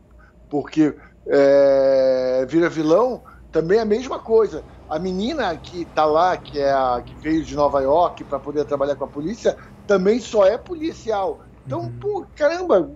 porque 0.48 0.94
é, 1.26 2.46
vira 2.48 2.68
vilão, 2.68 3.22
também 3.50 3.78
é 3.78 3.82
a 3.82 3.86
mesma 3.86 4.18
coisa. 4.18 4.62
A 4.88 4.98
menina 4.98 5.56
que 5.56 5.84
tá 5.84 6.04
lá, 6.04 6.36
que 6.36 6.58
é 6.58 6.72
a 6.72 7.02
que 7.04 7.14
veio 7.14 7.44
de 7.44 7.54
Nova 7.54 7.80
York 7.80 8.24
para 8.24 8.38
poder 8.38 8.64
trabalhar 8.64 8.96
com 8.96 9.04
a 9.04 9.08
polícia, 9.08 9.56
também 9.86 10.20
só 10.20 10.44
é 10.46 10.58
policial. 10.58 11.40
Então, 11.64 11.92
pô, 12.00 12.26
caramba, 12.34 12.90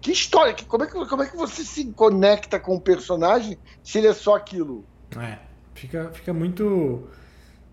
que 0.00 0.12
história, 0.12 0.54
que, 0.54 0.64
como, 0.64 0.84
é 0.84 0.86
que, 0.86 0.92
como 1.06 1.22
é 1.22 1.26
que 1.26 1.36
você 1.36 1.64
se 1.64 1.92
conecta 1.92 2.58
com 2.58 2.76
o 2.76 2.80
personagem 2.80 3.58
se 3.82 3.98
ele 3.98 4.08
é 4.08 4.14
só 4.14 4.34
aquilo? 4.34 4.84
É, 5.16 5.38
fica, 5.78 6.10
fica 6.12 6.32
muito. 6.32 7.08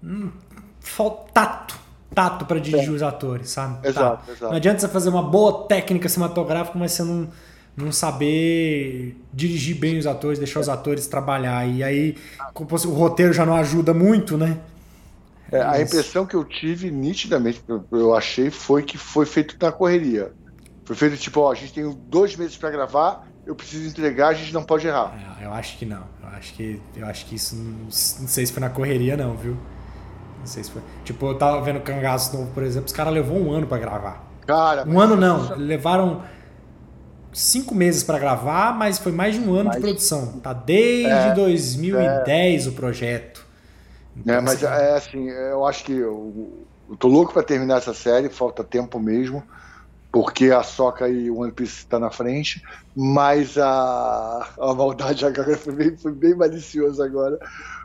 Hum, 0.04 0.32
falta 0.80 1.32
tato. 1.34 1.86
Tato 2.14 2.46
pra 2.46 2.60
dirigir 2.60 2.92
os 2.92 3.04
atores, 3.04 3.50
sabe? 3.50 3.86
Exato, 3.86 4.18
Tato. 4.18 4.32
exato. 4.32 4.46
Não 4.46 4.56
adianta 4.56 4.80
você 4.80 4.88
fazer 4.88 5.10
uma 5.10 5.24
boa 5.24 5.68
técnica 5.68 6.08
cinematográfica, 6.08 6.80
mas 6.80 6.94
você 6.94 7.04
não, 7.04 7.28
não 7.76 7.92
saber 7.92 9.18
dirigir 9.34 9.76
bem 9.76 9.98
os 9.98 10.08
atores, 10.08 10.40
deixar 10.40 10.62
os 10.62 10.70
atores 10.70 11.08
trabalhar. 11.08 11.68
E 11.68 11.84
aí 11.84 12.16
o 12.56 12.90
roteiro 12.92 13.34
já 13.34 13.46
não 13.46 13.56
ajuda 13.56 13.94
muito, 13.94 14.38
né? 14.38 14.60
É, 15.52 15.62
a 15.62 15.82
impressão 15.82 16.26
que 16.26 16.36
eu 16.36 16.44
tive 16.46 16.90
nitidamente, 16.90 17.62
eu, 17.68 17.84
eu 17.92 18.16
achei, 18.16 18.50
foi 18.50 18.82
que 18.82 18.98
foi 18.98 19.26
feito 19.26 19.58
na 19.62 19.72
correria. 19.72 20.32
Foi 20.86 20.96
feito 20.96 21.18
tipo, 21.18 21.42
ó, 21.42 21.52
a 21.52 21.56
gente 21.56 21.74
tem 21.74 21.90
dois 22.08 22.36
meses 22.36 22.56
para 22.56 22.72
gravar, 22.72 23.28
eu 23.46 23.56
preciso 23.56 23.88
entregar, 23.90 24.30
a 24.30 24.34
gente 24.34 24.54
não 24.54 24.64
pode 24.64 24.88
errar. 24.88 25.14
É, 25.42 25.46
Eu 25.46 25.54
acho 25.54 25.78
que 25.78 25.86
não. 25.86 26.04
Eu 26.22 26.30
acho 26.38 26.54
que, 26.54 26.82
eu 26.96 27.06
acho 27.06 27.26
que 27.26 27.36
isso. 27.36 27.56
Não, 27.56 27.64
não 27.84 27.92
sei 27.92 28.46
se 28.46 28.52
foi 28.52 28.62
na 28.62 28.70
correria, 28.70 29.16
não, 29.16 29.36
viu? 29.36 29.56
Não 30.40 30.46
sei 30.48 30.64
se 30.64 30.72
foi. 30.72 30.82
Tipo, 31.04 31.28
eu 31.28 31.38
tava 31.38 31.62
vendo 31.62 31.80
Cangaço 31.82 32.36
Novo, 32.38 32.52
por 32.52 32.64
exemplo, 32.64 32.88
os 32.88 32.94
caras 32.94 33.14
levou 33.14 33.38
um 33.38 33.52
ano 33.52 33.68
pra 33.68 33.78
gravar. 33.78 34.24
Cara, 34.46 34.88
Um 34.88 35.00
ano 35.00 35.16
não, 35.16 35.56
levaram 35.58 36.22
cinco 37.34 37.74
meses 37.76 38.04
pra 38.04 38.18
gravar, 38.20 38.74
mas 38.78 38.98
foi 39.00 39.12
mais 39.12 39.36
de 39.36 39.42
um 39.42 39.54
ano 39.54 39.70
de 39.72 39.76
Mas- 39.78 39.80
produção. 39.84 40.34
Tá 40.40 40.54
desde 40.54 41.10
É, 41.10 41.34
2010 41.34 42.68
o 42.68 42.72
projeto. 42.74 43.46
né, 44.16 44.40
mas 44.40 44.64
assim, 44.64 44.66
é 44.84 44.96
assim, 44.96 45.30
eu 45.30 45.66
acho 45.66 45.84
que 45.84 45.92
eu, 45.94 46.64
eu 46.90 46.96
tô 46.96 47.08
louco 47.08 47.34
para 47.34 47.44
terminar 47.44 47.78
essa 47.80 47.94
série, 47.94 48.30
falta 48.30 48.64
tempo 48.64 49.00
mesmo, 49.00 49.44
porque 50.16 50.50
a 50.50 50.64
Soca 50.64 51.10
e 51.10 51.30
o 51.30 51.40
One 51.40 51.52
Piece 51.52 51.86
tá 51.90 52.00
na 52.00 52.10
frente, 52.10 52.62
mas 52.96 53.58
a, 53.58 54.50
a 54.58 54.74
maldade 54.74 55.26
agora 55.26 55.58
foi 55.58 55.74
bem, 55.76 55.98
foi 55.98 56.14
bem 56.14 56.34
malicioso 56.34 57.04
agora, 57.04 57.38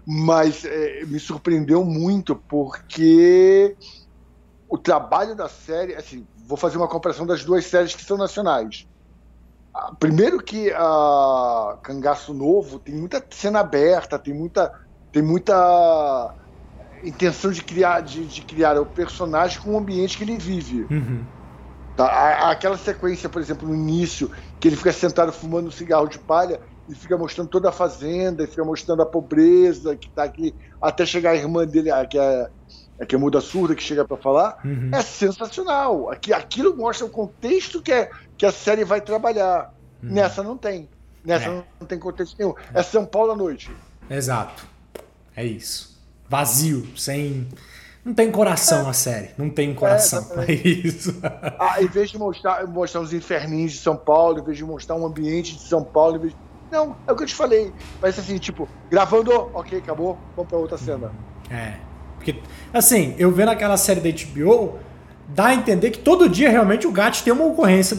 mas 0.06 0.64
é, 0.64 1.04
me 1.06 1.18
surpreendeu 1.18 1.84
muito 1.84 2.40
porque 2.48 3.76
o 4.68 4.78
trabalho 4.78 5.34
da 5.34 5.48
série, 5.48 5.96
assim, 5.96 6.24
vou 6.46 6.56
fazer 6.56 6.76
uma 6.76 6.86
comparação 6.86 7.26
das 7.26 7.44
duas 7.44 7.66
séries 7.66 7.96
que 7.96 8.04
são 8.04 8.16
nacionais. 8.16 8.86
Ah, 9.74 9.92
Primeiro 9.98 10.40
que 10.40 10.70
a 10.70 11.80
Cangaço 11.82 12.32
Novo 12.32 12.78
tem 12.78 12.94
muita 12.94 13.26
cena 13.32 13.58
aberta, 13.58 14.20
tem 14.20 14.32
muita, 14.32 14.72
tem 15.10 15.20
muita 15.20 16.32
intenção 17.02 17.50
de 17.50 17.64
criar, 17.64 18.02
de, 18.02 18.24
de 18.24 18.42
criar 18.42 18.78
o 18.78 18.86
personagem 18.86 19.60
com 19.60 19.74
o 19.74 19.78
ambiente 19.78 20.16
que 20.16 20.22
ele 20.22 20.38
vive. 20.38 20.86
Uhum. 20.88 21.39
Tá? 22.06 22.50
Aquela 22.50 22.76
sequência, 22.78 23.28
por 23.28 23.42
exemplo, 23.42 23.68
no 23.68 23.74
início, 23.74 24.30
que 24.58 24.68
ele 24.68 24.76
fica 24.76 24.92
sentado 24.92 25.32
fumando 25.32 25.68
um 25.68 25.70
cigarro 25.70 26.08
de 26.08 26.18
palha 26.18 26.60
e 26.88 26.94
fica 26.94 27.16
mostrando 27.16 27.48
toda 27.48 27.68
a 27.68 27.72
fazenda, 27.72 28.42
e 28.42 28.46
fica 28.46 28.64
mostrando 28.64 29.02
a 29.02 29.06
pobreza 29.06 29.94
que 29.94 30.08
tá 30.08 30.24
aqui, 30.24 30.54
até 30.80 31.04
chegar 31.04 31.32
a 31.32 31.36
irmã 31.36 31.66
dele, 31.66 31.90
que 32.08 32.18
é, 32.18 32.50
que 33.06 33.14
é 33.14 33.18
muda 33.18 33.40
surda, 33.40 33.74
que 33.74 33.82
chega 33.82 34.04
para 34.04 34.16
falar, 34.16 34.58
Uhum. 34.64 34.90
é 34.92 35.02
sensacional. 35.02 36.10
Aqui, 36.10 36.32
aquilo 36.32 36.76
mostra 36.76 37.06
o 37.06 37.10
contexto 37.10 37.80
que, 37.82 37.92
é, 37.92 38.10
que 38.36 38.44
a 38.46 38.50
série 38.52 38.84
vai 38.84 39.00
trabalhar. 39.00 39.72
Nessa 40.02 40.42
não 40.42 40.56
tem. 40.56 40.88
Nessa 41.22 41.50
Uhum. 41.50 41.58
É. 41.58 41.64
não 41.80 41.86
tem 41.86 41.98
contexto 41.98 42.34
nenhum. 42.38 42.54
É 42.72 42.82
São 42.82 43.04
Paulo 43.04 43.32
à 43.32 43.36
noite. 43.36 43.70
Exato. 44.08 44.66
É 45.36 45.44
isso. 45.44 46.00
Vazio, 46.28 46.86
sem. 46.96 47.46
Não 48.04 48.14
tem 48.14 48.30
coração 48.30 48.88
a 48.88 48.92
série. 48.92 49.30
Não 49.36 49.50
tem 49.50 49.74
coração. 49.74 50.20
É, 50.20 50.52
exatamente. 50.52 50.86
isso. 50.88 51.16
Ah, 51.58 51.82
em 51.82 51.86
vez 51.86 52.10
de 52.10 52.18
mostrar, 52.18 52.66
mostrar 52.66 53.00
os 53.02 53.12
inferninhos 53.12 53.72
de 53.72 53.78
São 53.78 53.94
Paulo, 53.96 54.38
em 54.40 54.42
vez 54.44 54.56
de 54.56 54.64
mostrar 54.64 54.96
um 54.96 55.04
ambiente 55.06 55.54
de 55.56 55.62
São 55.62 55.84
Paulo, 55.84 56.16
em 56.16 56.18
vez 56.20 56.32
de... 56.32 56.38
Não, 56.72 56.96
é 57.06 57.12
o 57.12 57.16
que 57.16 57.24
eu 57.24 57.26
te 57.26 57.34
falei. 57.34 57.72
Parece 58.00 58.20
assim, 58.20 58.38
tipo, 58.38 58.66
gravando, 58.90 59.32
ok, 59.52 59.78
acabou, 59.78 60.16
vamos 60.36 60.48
pra 60.48 60.58
outra 60.58 60.78
cena. 60.78 61.10
É. 61.50 61.74
Porque, 62.16 62.36
assim, 62.72 63.14
eu 63.18 63.30
vendo 63.32 63.50
aquela 63.50 63.76
série 63.76 64.00
da 64.00 64.08
HBO, 64.24 64.78
dá 65.28 65.46
a 65.46 65.54
entender 65.54 65.90
que 65.90 65.98
todo 65.98 66.28
dia 66.28 66.48
realmente 66.48 66.86
o 66.86 66.92
Gat 66.92 67.22
tem 67.22 67.32
uma 67.32 67.44
ocorrência 67.46 67.98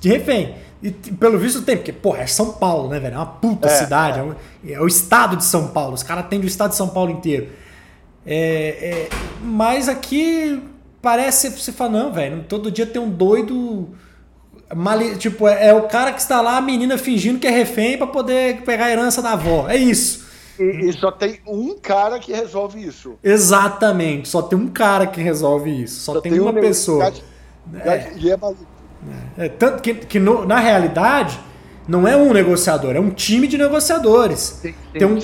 de, 0.00 0.08
refém. 0.08 0.54
E 0.82 0.90
pelo 0.90 1.38
visto 1.38 1.62
tem, 1.62 1.76
porque, 1.76 1.92
porra, 1.92 2.20
é 2.22 2.26
São 2.26 2.52
Paulo, 2.52 2.88
né, 2.88 2.98
velho? 2.98 3.14
É 3.14 3.18
uma 3.18 3.26
puta 3.26 3.68
É, 3.68 3.70
cidade. 3.70 4.18
É. 4.18 4.22
um- 4.22 4.34
é 4.68 4.80
o 4.80 4.86
estado 4.86 5.36
de 5.36 5.44
São 5.44 5.68
Paulo. 5.68 5.94
Os 5.94 6.02
caras 6.02 6.24
atendem 6.24 6.46
o 6.46 6.48
estado 6.48 6.70
de 6.70 6.76
São 6.76 6.88
Paulo 6.88 7.10
inteiro. 7.10 7.48
É, 8.24 9.08
é, 9.08 9.08
mas 9.42 9.88
aqui 9.88 10.62
parece 11.00 11.50
você 11.50 11.72
fala, 11.72 11.90
não, 12.04 12.12
velho, 12.12 12.44
todo 12.48 12.70
dia 12.70 12.86
tem 12.86 13.00
um 13.02 13.10
doido. 13.10 13.88
mali- 14.74 15.16
tipo, 15.16 15.46
é, 15.48 15.68
é 15.68 15.74
o 15.74 15.82
cara 15.88 16.12
que 16.12 16.20
está 16.20 16.40
lá, 16.40 16.56
a 16.56 16.60
menina 16.60 16.96
fingindo 16.96 17.38
que 17.38 17.46
é 17.46 17.50
refém 17.50 17.98
pra 17.98 18.06
poder 18.06 18.62
pegar 18.62 18.86
a 18.86 18.90
herança 18.90 19.20
da 19.20 19.32
avó. 19.32 19.68
É 19.68 19.76
isso. 19.76 20.24
E, 20.58 20.88
e 20.88 20.92
só 20.92 21.10
tem 21.10 21.40
um 21.46 21.76
cara 21.78 22.18
que 22.18 22.32
resolve 22.32 22.82
isso. 22.86 23.14
Exatamente. 23.22 24.28
Só 24.28 24.40
tem 24.42 24.58
um 24.58 24.68
cara 24.68 25.06
que 25.06 25.20
resolve 25.20 25.82
isso. 25.82 26.00
Só, 26.00 26.20
tem, 26.20 26.38
um 26.40 26.44
uma 26.44 26.52
pessoa. 26.52 27.04
Gade- 27.04 27.22
Gade- 27.84 28.12
E 28.18 28.30
é 28.30 28.36
maluco. 28.36 28.66
É, 29.36 29.48
tanto 29.48 29.82
que, 29.82 29.94
que 29.94 30.20
no- 30.20 30.44
na 30.46 30.58
realidade 30.60 31.38
não 31.88 32.06
é 32.06 32.16
um 32.16 32.32
negociador, 32.32 32.94
é 32.94 33.00
um 33.00 33.10
time 33.10 33.46
de 33.46 33.58
negociadores. 33.58 34.58
Sim, 34.62 34.74
tem 34.92 35.04
um, 35.06 35.18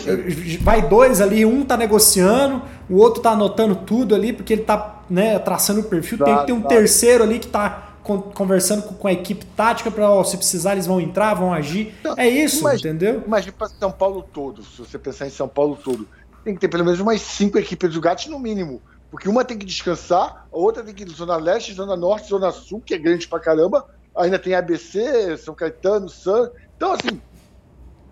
vai 0.61 0.87
dois 0.89 1.21
ali, 1.21 1.45
um 1.45 1.65
tá 1.65 1.77
negociando, 1.77 2.63
o 2.89 2.97
outro 2.97 3.23
tá 3.23 3.31
anotando 3.31 3.77
tudo 3.77 4.15
ali 4.15 4.33
porque 4.33 4.53
ele 4.55 4.63
tá 4.63 5.03
né, 5.09 5.39
traçando 5.39 5.81
o 5.81 5.85
perfil. 5.85 6.19
tem 6.19 6.37
que 6.39 6.47
ter 6.47 6.53
um 6.53 6.63
terceiro 6.63 7.25
ali 7.25 7.39
que 7.39 7.47
tá 7.49 7.95
con- 8.03 8.21
conversando 8.21 8.83
com, 8.83 9.09
a 9.09 9.13
equipe 9.13 9.45
tática 9.47 9.91
para 9.91 10.23
se 10.25 10.37
precisar 10.37 10.73
eles 10.73 10.87
vão 10.87 11.01
entrar, 11.01 11.35
vão 11.35 11.53
agir. 11.53 11.95
É 12.17 12.29
isso, 12.29 12.65
Mas- 12.65 12.81
entendeu? 12.81 13.23
Imagina 13.27 13.55
para 13.57 13.69
São 13.69 13.91
Paulo 13.91 14.23
todo, 14.33 14.63
se 14.63 14.79
você 14.79 14.99
pensar 14.99 15.27
em 15.27 15.31
São 15.31 15.49
Paulo 15.49 15.79
todo. 15.83 16.07
Tem 16.45 16.55
que 16.55 16.61
ter 16.61 16.69
pelo 16.69 16.85
menos 16.85 16.99
umas 17.01 17.21
cinco 17.21 17.59
equipes 17.59 17.93
do 17.93 18.01
GAT 18.01 18.27
no 18.29 18.39
mínimo. 18.39 18.81
Porque 19.11 19.29
uma 19.29 19.43
tem 19.45 19.57
que 19.57 19.65
descansar, 19.65 20.47
a 20.53 20.57
outra 20.57 20.83
tem 20.83 20.95
que 20.95 21.03
ir 21.03 21.09
Zona 21.11 21.37
Leste, 21.37 21.73
Zona 21.73 21.97
Norte, 21.97 22.29
Zona 22.29 22.51
Sul, 22.53 22.83
que 22.85 22.93
é 22.95 22.99
grande 22.99 23.27
pra 23.27 23.41
caramba. 23.41 23.87
Ainda 24.19 24.39
tem 24.39 24.55
ABC, 24.55 25.37
São 25.39 25.55
Caetano, 25.55 26.09
San. 26.09 26.51
Então, 26.77 26.93
assim, 26.93 27.21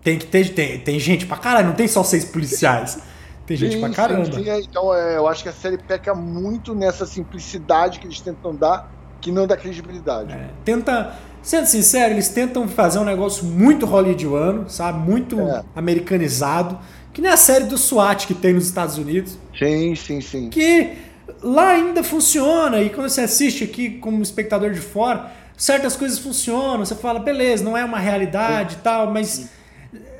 Tem 0.03 0.17
que 0.17 0.25
ter 0.25 0.53
tem, 0.53 0.79
tem 0.79 0.99
gente 0.99 1.25
pra 1.25 1.37
caralho, 1.37 1.67
não 1.67 1.75
tem 1.75 1.87
só 1.87 2.03
seis 2.03 2.25
policiais. 2.25 2.99
Tem 3.45 3.55
gente 3.57 3.73
sim, 3.75 3.79
pra 3.79 3.89
sim, 3.89 3.95
caramba. 3.95 4.25
sim, 4.31 4.49
é. 4.49 4.59
então 4.59 4.93
é, 4.93 5.17
eu 5.17 5.27
acho 5.27 5.41
que 5.43 5.49
a 5.49 5.53
série 5.53 5.77
peca 5.77 6.13
muito 6.13 6.75
nessa 6.75 7.05
simplicidade 7.05 7.99
que 7.99 8.05
eles 8.07 8.19
tentam 8.19 8.53
dar, 8.55 8.91
que 9.21 9.31
não 9.31 9.47
dá 9.47 9.55
credibilidade. 9.55 10.33
É, 10.33 10.49
tenta, 10.65 11.13
sendo 11.41 11.65
sincero, 11.65 12.13
eles 12.13 12.27
tentam 12.29 12.67
fazer 12.67 12.99
um 12.99 13.05
negócio 13.05 13.45
muito 13.45 13.85
hollywoodiano, 13.85 14.69
sabe? 14.69 14.99
Muito 14.99 15.39
É. 15.39 15.63
americanizado, 15.75 16.77
que 17.13 17.21
nem 17.21 17.31
a 17.31 17.37
série 17.37 17.65
do 17.65 17.77
SWAT 17.77 18.27
que 18.27 18.33
tem 18.33 18.53
nos 18.53 18.65
Estados 18.65 18.97
Unidos, 18.97 19.37
Sim, 19.57 19.95
sim, 19.95 20.21
sim. 20.21 20.49
que 20.49 20.97
lá 21.41 21.69
ainda 21.69 22.03
funciona 22.03 22.81
e 22.81 22.89
quando 22.89 23.09
você 23.09 23.21
assiste 23.21 23.63
aqui 23.63 23.91
como 23.99 24.21
espectador 24.21 24.71
de 24.71 24.79
fora, 24.81 25.31
certas 25.57 25.95
coisas 25.97 26.19
funcionam, 26.19 26.85
você 26.85 26.95
fala, 26.95 27.19
beleza, 27.19 27.63
não 27.63 27.75
é 27.75 27.83
uma 27.83 27.97
realidade 27.97 28.75
e 28.75 28.77
tal, 28.77 29.11
mas 29.11 29.49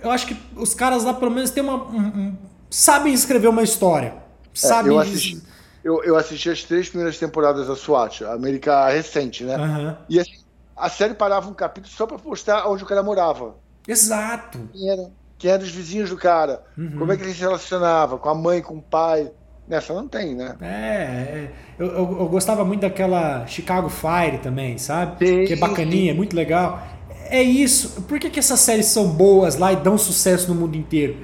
eu 0.01 0.09
acho 0.11 0.25
que 0.27 0.37
os 0.55 0.73
caras 0.73 1.03
lá 1.03 1.13
pelo 1.13 1.31
menos 1.31 1.51
têm 1.51 1.63
uma, 1.63 1.75
um- 1.75 2.07
um- 2.07 2.37
sabem 2.69 3.13
escrever 3.13 3.47
uma 3.47 3.63
história. 3.63 4.15
Sabem. 4.53 4.91
É, 4.91 4.95
eu, 4.95 4.99
assisti, 4.99 5.41
eu, 5.83 6.03
eu, 6.03 6.15
assisti 6.17 6.49
as 6.49 6.63
três 6.63 6.89
primeiras 6.89 7.17
temporadas 7.19 7.67
da 7.67 7.75
SWAT, 7.75 8.23
a 8.23 8.33
América 8.33 8.89
recente, 8.89 9.43
né? 9.43 9.55
Uhum. 9.57 9.95
E 10.09 10.19
assim, 10.19 10.39
a 10.75 10.89
série 10.89 11.13
parava 11.13 11.47
um 11.47 11.53
capítulo 11.53 11.93
só 11.93 12.07
pra 12.07 12.17
postar 12.17 12.67
onde 12.67 12.83
o 12.83 12.87
cara 12.87 13.03
morava. 13.03 13.55
Exato. 13.87 14.59
Quem 14.73 14.89
era, 14.89 15.11
quem 15.37 15.51
era 15.51 15.61
os 15.63 15.69
vizinhos 15.69 16.09
do 16.09 16.17
cara, 16.17 16.63
uhum. 16.75 16.97
como 16.97 17.11
é 17.11 17.17
que 17.17 17.23
ele 17.23 17.33
se 17.33 17.39
relacionava 17.41 18.17
com 18.17 18.29
a 18.29 18.35
mãe, 18.35 18.61
com 18.61 18.77
o 18.77 18.81
pai. 18.81 19.31
Nessa 19.67 19.93
não 19.93 20.07
tem, 20.07 20.33
né? 20.33 20.55
É, 20.61 20.65
é. 20.65 21.51
Eu, 21.77 21.87
eu, 21.87 22.17
eu, 22.19 22.27
gostava 22.29 22.63
muito 22.63 22.81
daquela 22.81 23.45
Chicago 23.47 23.89
Fire 23.89 24.37
também, 24.41 24.77
sabe? 24.77 25.25
Sim, 25.25 25.45
que 25.45 25.53
é 25.53 25.55
bacaninha, 25.57 26.11
é 26.11 26.13
muito 26.13 26.35
legal. 26.35 26.81
É 27.29 27.43
isso. 27.43 28.01
Por 28.03 28.17
que, 28.17 28.29
que 28.29 28.39
essas 28.39 28.61
séries 28.61 28.85
são 28.85 29.09
boas 29.09 29.57
lá 29.57 29.73
e 29.73 29.75
dão 29.75 29.97
sucesso 29.97 30.53
no 30.53 30.59
mundo 30.59 30.77
inteiro? 30.77 31.17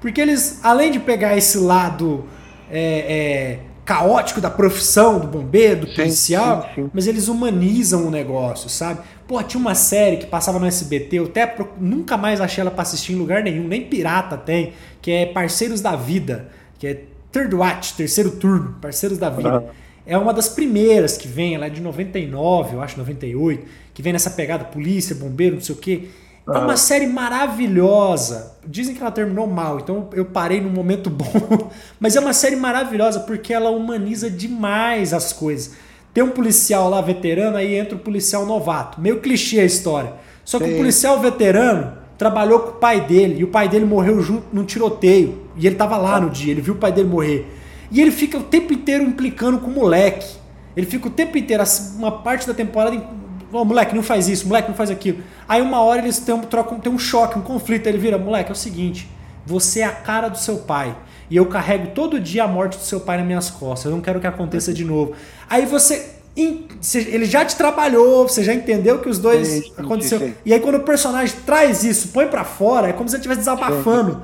Porque 0.00 0.18
eles, 0.18 0.60
além 0.62 0.90
de 0.90 0.98
pegar 0.98 1.36
esse 1.36 1.58
lado 1.58 2.24
é, 2.70 2.78
é, 2.80 3.58
caótico 3.84 4.40
da 4.40 4.48
profissão, 4.48 5.20
do 5.20 5.26
bombeiro, 5.26 5.80
do 5.80 5.88
sim, 5.88 5.96
policial, 5.96 6.70
sim, 6.74 6.84
sim. 6.84 6.90
mas 6.94 7.06
eles 7.06 7.28
humanizam 7.28 8.06
o 8.06 8.10
negócio, 8.10 8.70
sabe? 8.70 9.00
Pô, 9.28 9.42
tinha 9.42 9.60
uma 9.60 9.74
série 9.74 10.16
que 10.16 10.26
passava 10.26 10.58
no 10.58 10.66
SBT, 10.66 11.18
eu 11.18 11.24
até 11.26 11.54
nunca 11.78 12.16
mais 12.16 12.40
achei 12.40 12.62
ela 12.62 12.70
pra 12.70 12.82
assistir 12.82 13.12
em 13.12 13.16
lugar 13.16 13.42
nenhum, 13.42 13.68
nem 13.68 13.84
pirata 13.84 14.38
tem, 14.38 14.72
que 15.02 15.10
é 15.10 15.26
Parceiros 15.26 15.82
da 15.82 15.94
Vida, 15.96 16.48
que 16.78 16.86
é 16.86 17.04
Third 17.32 17.54
Watch, 17.54 17.94
terceiro 17.94 18.32
turno, 18.32 18.76
Parceiros 18.80 19.18
da 19.18 19.30
Vida. 19.30 19.66
É 20.06 20.16
uma 20.18 20.32
das 20.32 20.48
primeiras 20.48 21.16
que 21.16 21.28
vem, 21.28 21.54
ela 21.54 21.66
é 21.66 21.70
de 21.70 21.80
99, 21.80 22.74
eu 22.74 22.82
acho, 22.82 22.98
98, 22.98 23.64
que 23.94 24.02
vem 24.02 24.12
nessa 24.12 24.30
pegada 24.30 24.64
polícia, 24.64 25.14
bombeiro, 25.14 25.56
não 25.56 25.62
sei 25.62 25.74
o 25.74 25.78
quê. 25.78 26.08
É 26.48 26.58
uma 26.58 26.76
série 26.76 27.06
maravilhosa. 27.06 28.56
Dizem 28.66 28.94
que 28.94 29.00
ela 29.00 29.12
terminou 29.12 29.46
mal, 29.46 29.78
então 29.78 30.08
eu 30.12 30.24
parei 30.24 30.60
num 30.60 30.70
momento 30.70 31.08
bom. 31.10 31.70
Mas 32.00 32.16
é 32.16 32.20
uma 32.20 32.32
série 32.32 32.56
maravilhosa 32.56 33.20
porque 33.20 33.52
ela 33.52 33.70
humaniza 33.70 34.28
demais 34.28 35.14
as 35.14 35.32
coisas. 35.32 35.74
Tem 36.12 36.24
um 36.24 36.30
policial 36.30 36.90
lá 36.90 37.00
veterano, 37.00 37.56
aí 37.56 37.74
entra 37.74 37.94
o 37.94 38.00
policial 38.00 38.44
novato. 38.44 39.00
Meio 39.00 39.20
clichê 39.20 39.60
a 39.60 39.64
história. 39.64 40.14
Só 40.44 40.58
que 40.58 40.64
Sim. 40.64 40.74
o 40.74 40.76
policial 40.78 41.20
veterano 41.20 41.92
trabalhou 42.18 42.60
com 42.60 42.70
o 42.70 42.74
pai 42.74 43.00
dele 43.00 43.40
e 43.40 43.44
o 43.44 43.48
pai 43.48 43.68
dele 43.68 43.84
morreu 43.84 44.20
junto 44.20 44.44
num 44.52 44.64
tiroteio. 44.64 45.38
E 45.60 45.66
ele 45.66 45.76
tava 45.76 45.96
lá 45.96 46.18
no 46.20 46.30
dia, 46.30 46.52
ele 46.52 46.60
viu 46.60 46.74
o 46.74 46.76
pai 46.78 46.90
dele 46.90 47.08
morrer. 47.08 47.46
E 47.90 48.00
ele 48.00 48.10
fica 48.10 48.38
o 48.38 48.42
tempo 48.42 48.72
inteiro 48.72 49.04
implicando 49.04 49.58
com 49.58 49.70
o 49.70 49.74
moleque. 49.74 50.26
Ele 50.76 50.86
fica 50.86 51.08
o 51.08 51.10
tempo 51.10 51.36
inteiro, 51.36 51.62
uma 51.96 52.10
parte 52.10 52.46
da 52.46 52.54
temporada, 52.54 53.00
oh, 53.52 53.64
moleque, 53.64 53.94
não 53.94 54.02
faz 54.02 54.28
isso, 54.28 54.48
moleque, 54.48 54.68
não 54.68 54.76
faz 54.76 54.90
aquilo. 54.90 55.18
Aí 55.46 55.60
uma 55.60 55.82
hora 55.82 56.00
eles 56.00 56.18
têm, 56.18 56.38
trocam, 56.42 56.80
tem 56.80 56.90
um 56.90 56.98
choque, 56.98 57.38
um 57.38 57.42
conflito. 57.42 57.86
Ele 57.86 57.98
vira, 57.98 58.16
moleque, 58.16 58.50
é 58.50 58.52
o 58.52 58.56
seguinte, 58.56 59.08
você 59.44 59.80
é 59.80 59.84
a 59.84 59.92
cara 59.92 60.28
do 60.28 60.38
seu 60.38 60.58
pai. 60.58 60.96
E 61.28 61.36
eu 61.36 61.46
carrego 61.46 61.88
todo 61.88 62.18
dia 62.18 62.44
a 62.44 62.48
morte 62.48 62.78
do 62.78 62.84
seu 62.84 63.00
pai 63.00 63.18
nas 63.18 63.26
minhas 63.26 63.50
costas. 63.50 63.84
Eu 63.84 63.92
não 63.92 64.00
quero 64.00 64.18
que 64.18 64.26
aconteça 64.26 64.72
de 64.72 64.84
novo. 64.84 65.12
Aí 65.48 65.66
você 65.66 66.19
ele 66.36 67.24
já 67.24 67.44
te 67.44 67.56
trabalhou, 67.56 68.28
você 68.28 68.42
já 68.42 68.54
entendeu 68.54 68.98
que 69.00 69.08
os 69.08 69.18
dois 69.18 69.48
sim, 69.48 69.72
aconteceu. 69.76 70.18
Sim, 70.18 70.26
sim. 70.28 70.34
E 70.44 70.52
aí 70.54 70.60
quando 70.60 70.76
o 70.76 70.80
personagem 70.80 71.34
traz 71.44 71.84
isso, 71.84 72.08
põe 72.08 72.26
para 72.26 72.44
fora, 72.44 72.88
é 72.88 72.92
como 72.92 73.08
se 73.08 73.16
ele 73.16 73.20
estivesse 73.20 73.40
desabafando. 73.40 74.22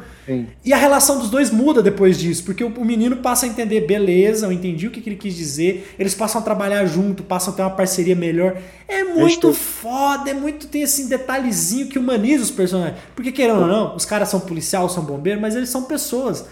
E 0.64 0.73
a 0.73 0.77
relação 0.77 1.19
dos 1.19 1.31
dois 1.31 1.51
muda 1.51 1.83
depois 1.83 2.19
disso, 2.19 2.42
porque 2.45 2.64
o, 2.64 2.85
menino 2.85 3.16
passa 3.16 3.47
a 3.47 3.49
entender, 3.49 3.83
beleza, 3.83 4.47
eu 4.47 4.53
entendi 4.53 4.88
o 4.88 4.90
que, 4.90 5.01
que 5.01 5.09
ele 5.09 5.16
quis 5.16 5.35
dizer, 5.35 5.95
eles 5.99 6.14
passam 6.14 6.40
a 6.40 6.45
trabalhar 6.45 6.85
junto, 6.87 7.23
passam 7.23 7.53
a 7.53 7.57
ter 7.57 7.62
uma 7.62 7.71
parceria 7.71 8.16
melhor. 8.16 8.57
É 8.88 9.05
muito 9.05 9.53
foda, 9.53 10.31
é 10.31 10.35
muito, 10.35 10.66
tem 10.66 10.83
esse 10.83 11.09
detalhezinho 11.09 11.87
que 11.87 11.99
humaniza 11.99 12.42
os 12.42 12.51
personagens. 12.51 12.99
Porque 13.14 13.31
querendo 13.31 13.61
ou 13.61 13.66
não, 13.69 13.95
os 13.95 14.05
caras 14.05 14.29
são 14.29 14.40
policial, 14.40 14.88
são 14.88 15.05
bombeiro, 15.05 15.40
mas 15.40 15.55
eles 15.55 15.69
são 15.69 15.85
pessoas. 15.85 16.45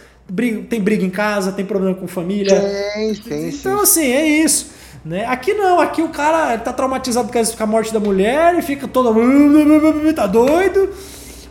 tem 0.69 0.81
briga 0.81 1.05
em 1.05 1.11
casa, 1.11 1.51
tem 1.51 1.64
problema 1.64 1.97
com 1.97 2.07
família. 2.07 2.61
Sim, 2.95 3.14
sim, 3.14 3.49
então, 3.49 3.81
assim, 3.81 4.07
é 4.07 4.25
isso. 4.25 4.73
Né? 5.05 5.27
Aqui 5.27 5.53
não, 5.53 5.81
aqui 5.81 6.03
o 6.03 6.09
cara 6.09 6.57
tá 6.57 6.73
traumatizado 6.73 7.31
com 7.31 7.62
a 7.62 7.67
morte 7.67 7.93
da 7.93 8.01
mulher 8.01 8.59
e 8.59 8.62
fica 8.62 8.88
todo. 8.88 9.14
tá 10.14 10.27
doido. 10.27 10.88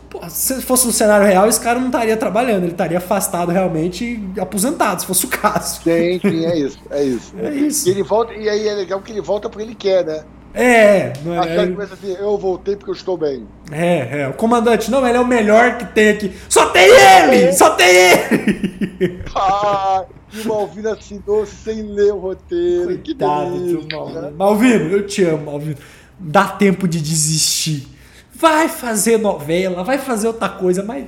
Pô, 0.10 0.20
se 0.30 0.62
fosse 0.62 0.86
no 0.88 0.92
cenário 0.92 1.26
real, 1.26 1.48
esse 1.48 1.60
cara 1.60 1.80
não 1.80 1.88
estaria 1.88 2.16
trabalhando, 2.18 2.64
ele 2.64 2.72
estaria 2.72 2.98
afastado 2.98 3.52
realmente 3.52 4.20
e 4.36 4.40
aposentado, 4.40 5.02
se 5.02 5.08
fosse 5.08 5.26
o 5.26 5.28
caso. 5.28 5.82
Sim, 5.84 6.20
sim, 6.20 6.46
é 6.46 6.58
isso, 6.58 6.80
é 6.90 7.04
isso. 7.04 7.34
É 7.38 7.52
isso. 7.52 7.88
E, 7.88 7.92
ele 7.92 8.04
volta, 8.04 8.34
e 8.34 8.48
aí 8.48 8.68
é 8.68 8.74
legal 8.74 9.02
que 9.02 9.12
ele 9.12 9.22
volta 9.22 9.50
porque 9.50 9.64
ele 9.64 9.76
quer, 9.76 10.06
né? 10.06 10.24
É, 10.54 11.14
não 11.26 11.34
é. 11.34 11.40
A 11.40 11.68
começa 11.68 11.96
assim, 11.96 12.14
eu 12.14 12.38
voltei 12.38 12.76
porque 12.76 12.92
eu 12.92 12.96
estou 12.96 13.18
bem. 13.18 13.48
É, 13.72 14.22
é. 14.22 14.28
O 14.28 14.34
comandante, 14.34 14.92
não, 14.92 15.06
ele 15.08 15.18
é 15.18 15.20
o 15.20 15.26
melhor 15.26 15.78
que 15.78 15.86
tem 15.86 16.10
aqui. 16.10 16.32
Só 16.48 16.70
tem 16.70 16.88
ele! 16.88 17.52
Só 17.54 17.72
tem 17.72 17.88
ele! 17.88 19.24
Ah, 19.36 20.06
e 20.32 20.42
o 20.42 20.48
Malvino 20.48 20.90
assinou 20.90 21.46
sem 21.46 21.82
ler 21.82 22.14
o 22.14 22.20
roteiro. 22.20 22.86
Coitado 22.86 23.04
que 23.04 23.14
delícia, 23.14 23.98
Malvino. 23.98 24.32
Malvino, 24.32 24.92
eu 24.92 25.06
te 25.06 25.24
amo, 25.24 25.46
Malvino. 25.46 25.78
Dá 26.20 26.48
tempo 26.48 26.88
de 26.88 27.02
desistir. 27.02 27.88
Vai 28.34 28.70
fazer 28.70 29.18
novela, 29.18 29.84
vai 29.84 29.98
fazer 29.98 30.28
outra 30.28 30.50
coisa, 30.50 30.84
mas. 30.84 31.06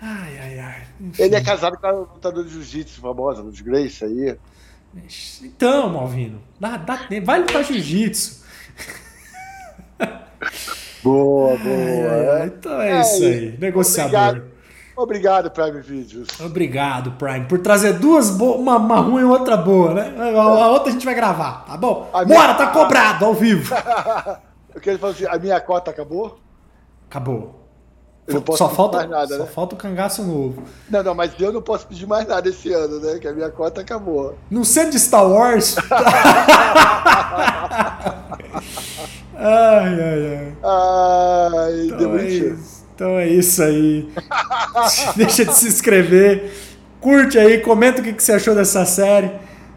Ai, 0.00 0.38
ai, 0.38 0.58
ai. 0.58 0.82
Enfim. 1.00 1.22
Ele 1.22 1.34
é 1.34 1.40
casado 1.42 1.76
com 1.78 1.86
a 1.86 1.90
lutadora 1.90 2.46
de 2.46 2.52
jiu-jitsu 2.52 3.00
famosa, 3.00 3.42
Luz 3.42 3.60
Grace 3.60 4.04
aí. 4.04 4.36
Então, 5.42 5.90
Malvino, 5.90 6.40
dá, 6.58 6.76
dá 6.76 6.96
tempo. 6.96 7.26
Vai 7.26 7.40
lutar 7.40 7.62
jiu-jitsu. 7.62 8.45
Boa, 11.02 11.56
boa. 11.56 11.72
É, 11.72 12.46
então 12.46 12.80
é, 12.80 12.90
é, 12.90 13.00
isso 13.00 13.22
aí. 13.22 13.56
Negociador. 13.60 14.28
Obrigado. 14.28 14.56
Obrigado, 14.96 15.50
Prime 15.50 15.80
Videos. 15.82 16.28
Obrigado, 16.40 17.12
Prime, 17.12 17.44
por 17.44 17.58
trazer 17.58 17.92
duas 17.98 18.30
boas, 18.30 18.58
uma, 18.58 18.76
uma 18.76 18.96
ruim 18.96 19.20
e 19.20 19.24
outra 19.24 19.56
boa, 19.56 19.92
né? 19.92 20.14
A, 20.18 20.68
outra 20.70 20.88
a 20.88 20.92
gente 20.92 21.04
vai 21.04 21.14
gravar, 21.14 21.66
tá 21.66 21.76
bom? 21.76 22.08
A 22.12 22.24
Bora, 22.24 22.54
minha... 22.54 22.54
tá 22.54 22.68
cobrado 22.68 23.24
ao 23.26 23.34
vivo. 23.34 23.74
Eu 24.74 24.80
queria 24.80 24.98
falar 24.98 25.12
assim, 25.12 25.26
a 25.26 25.38
minha 25.38 25.60
cota 25.60 25.90
acabou? 25.90 26.38
Acabou. 27.08 27.68
só 28.56 28.70
falta, 28.70 28.98
mais 28.98 29.10
nada, 29.10 29.36
só 29.36 29.42
né? 29.44 29.48
falta 29.54 29.74
o 29.74 29.78
cangaço 29.78 30.24
novo. 30.24 30.64
Não, 30.88 31.02
não, 31.02 31.14
mas 31.14 31.32
eu 31.38 31.52
não 31.52 31.60
posso 31.60 31.86
pedir 31.86 32.06
mais 32.06 32.26
nada 32.26 32.48
esse 32.48 32.72
ano, 32.72 32.98
né? 32.98 33.18
Que 33.18 33.28
a 33.28 33.32
minha 33.32 33.50
cota 33.50 33.82
acabou. 33.82 34.36
Não 34.50 34.64
sendo 34.64 34.92
de 34.92 34.98
Star 34.98 35.28
Wars. 35.28 35.76
ai, 39.36 40.00
ai, 40.00 40.36
ai. 40.36 40.56
Ai, 40.62 41.86
então, 41.86 42.16
é 42.16 42.28
isso. 42.28 42.84
então 42.94 43.18
é 43.18 43.28
isso 43.28 43.62
aí. 43.62 44.08
Deixa 45.16 45.44
de 45.44 45.54
se 45.54 45.68
inscrever. 45.68 46.52
Curte 47.00 47.38
aí, 47.38 47.60
comenta 47.60 48.00
o 48.00 48.04
que 48.04 48.20
você 48.20 48.32
achou 48.32 48.54
dessa 48.54 48.84
série. 48.84 49.30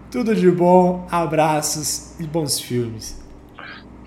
Tudo 0.10 0.36
de 0.36 0.50
bom, 0.50 1.08
abraços 1.12 2.14
e 2.20 2.24
bons 2.24 2.60
filmes. 2.60 3.20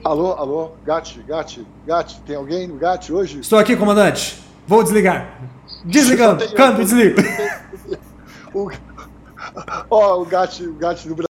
Alô, 0.02 0.32
alô, 0.32 0.72
Gatti, 0.84 1.22
Gatti, 1.22 1.64
Gatti, 1.86 2.20
tem 2.22 2.34
alguém 2.34 2.66
no 2.66 2.76
Gatti 2.76 3.12
hoje? 3.12 3.38
Estou 3.38 3.58
aqui, 3.58 3.76
comandante. 3.76 4.42
Vou 4.66 4.82
desligar. 4.82 5.38
Desligando, 5.84 6.52
câmbio, 6.54 6.84
desliga. 6.84 7.22
Ó, 9.88 10.16
oh, 10.16 10.22
o 10.22 10.24
Gatti, 10.24 10.64
o 10.64 10.74
Gatti 10.74 11.06
do 11.06 11.14
Brasil. 11.14 11.31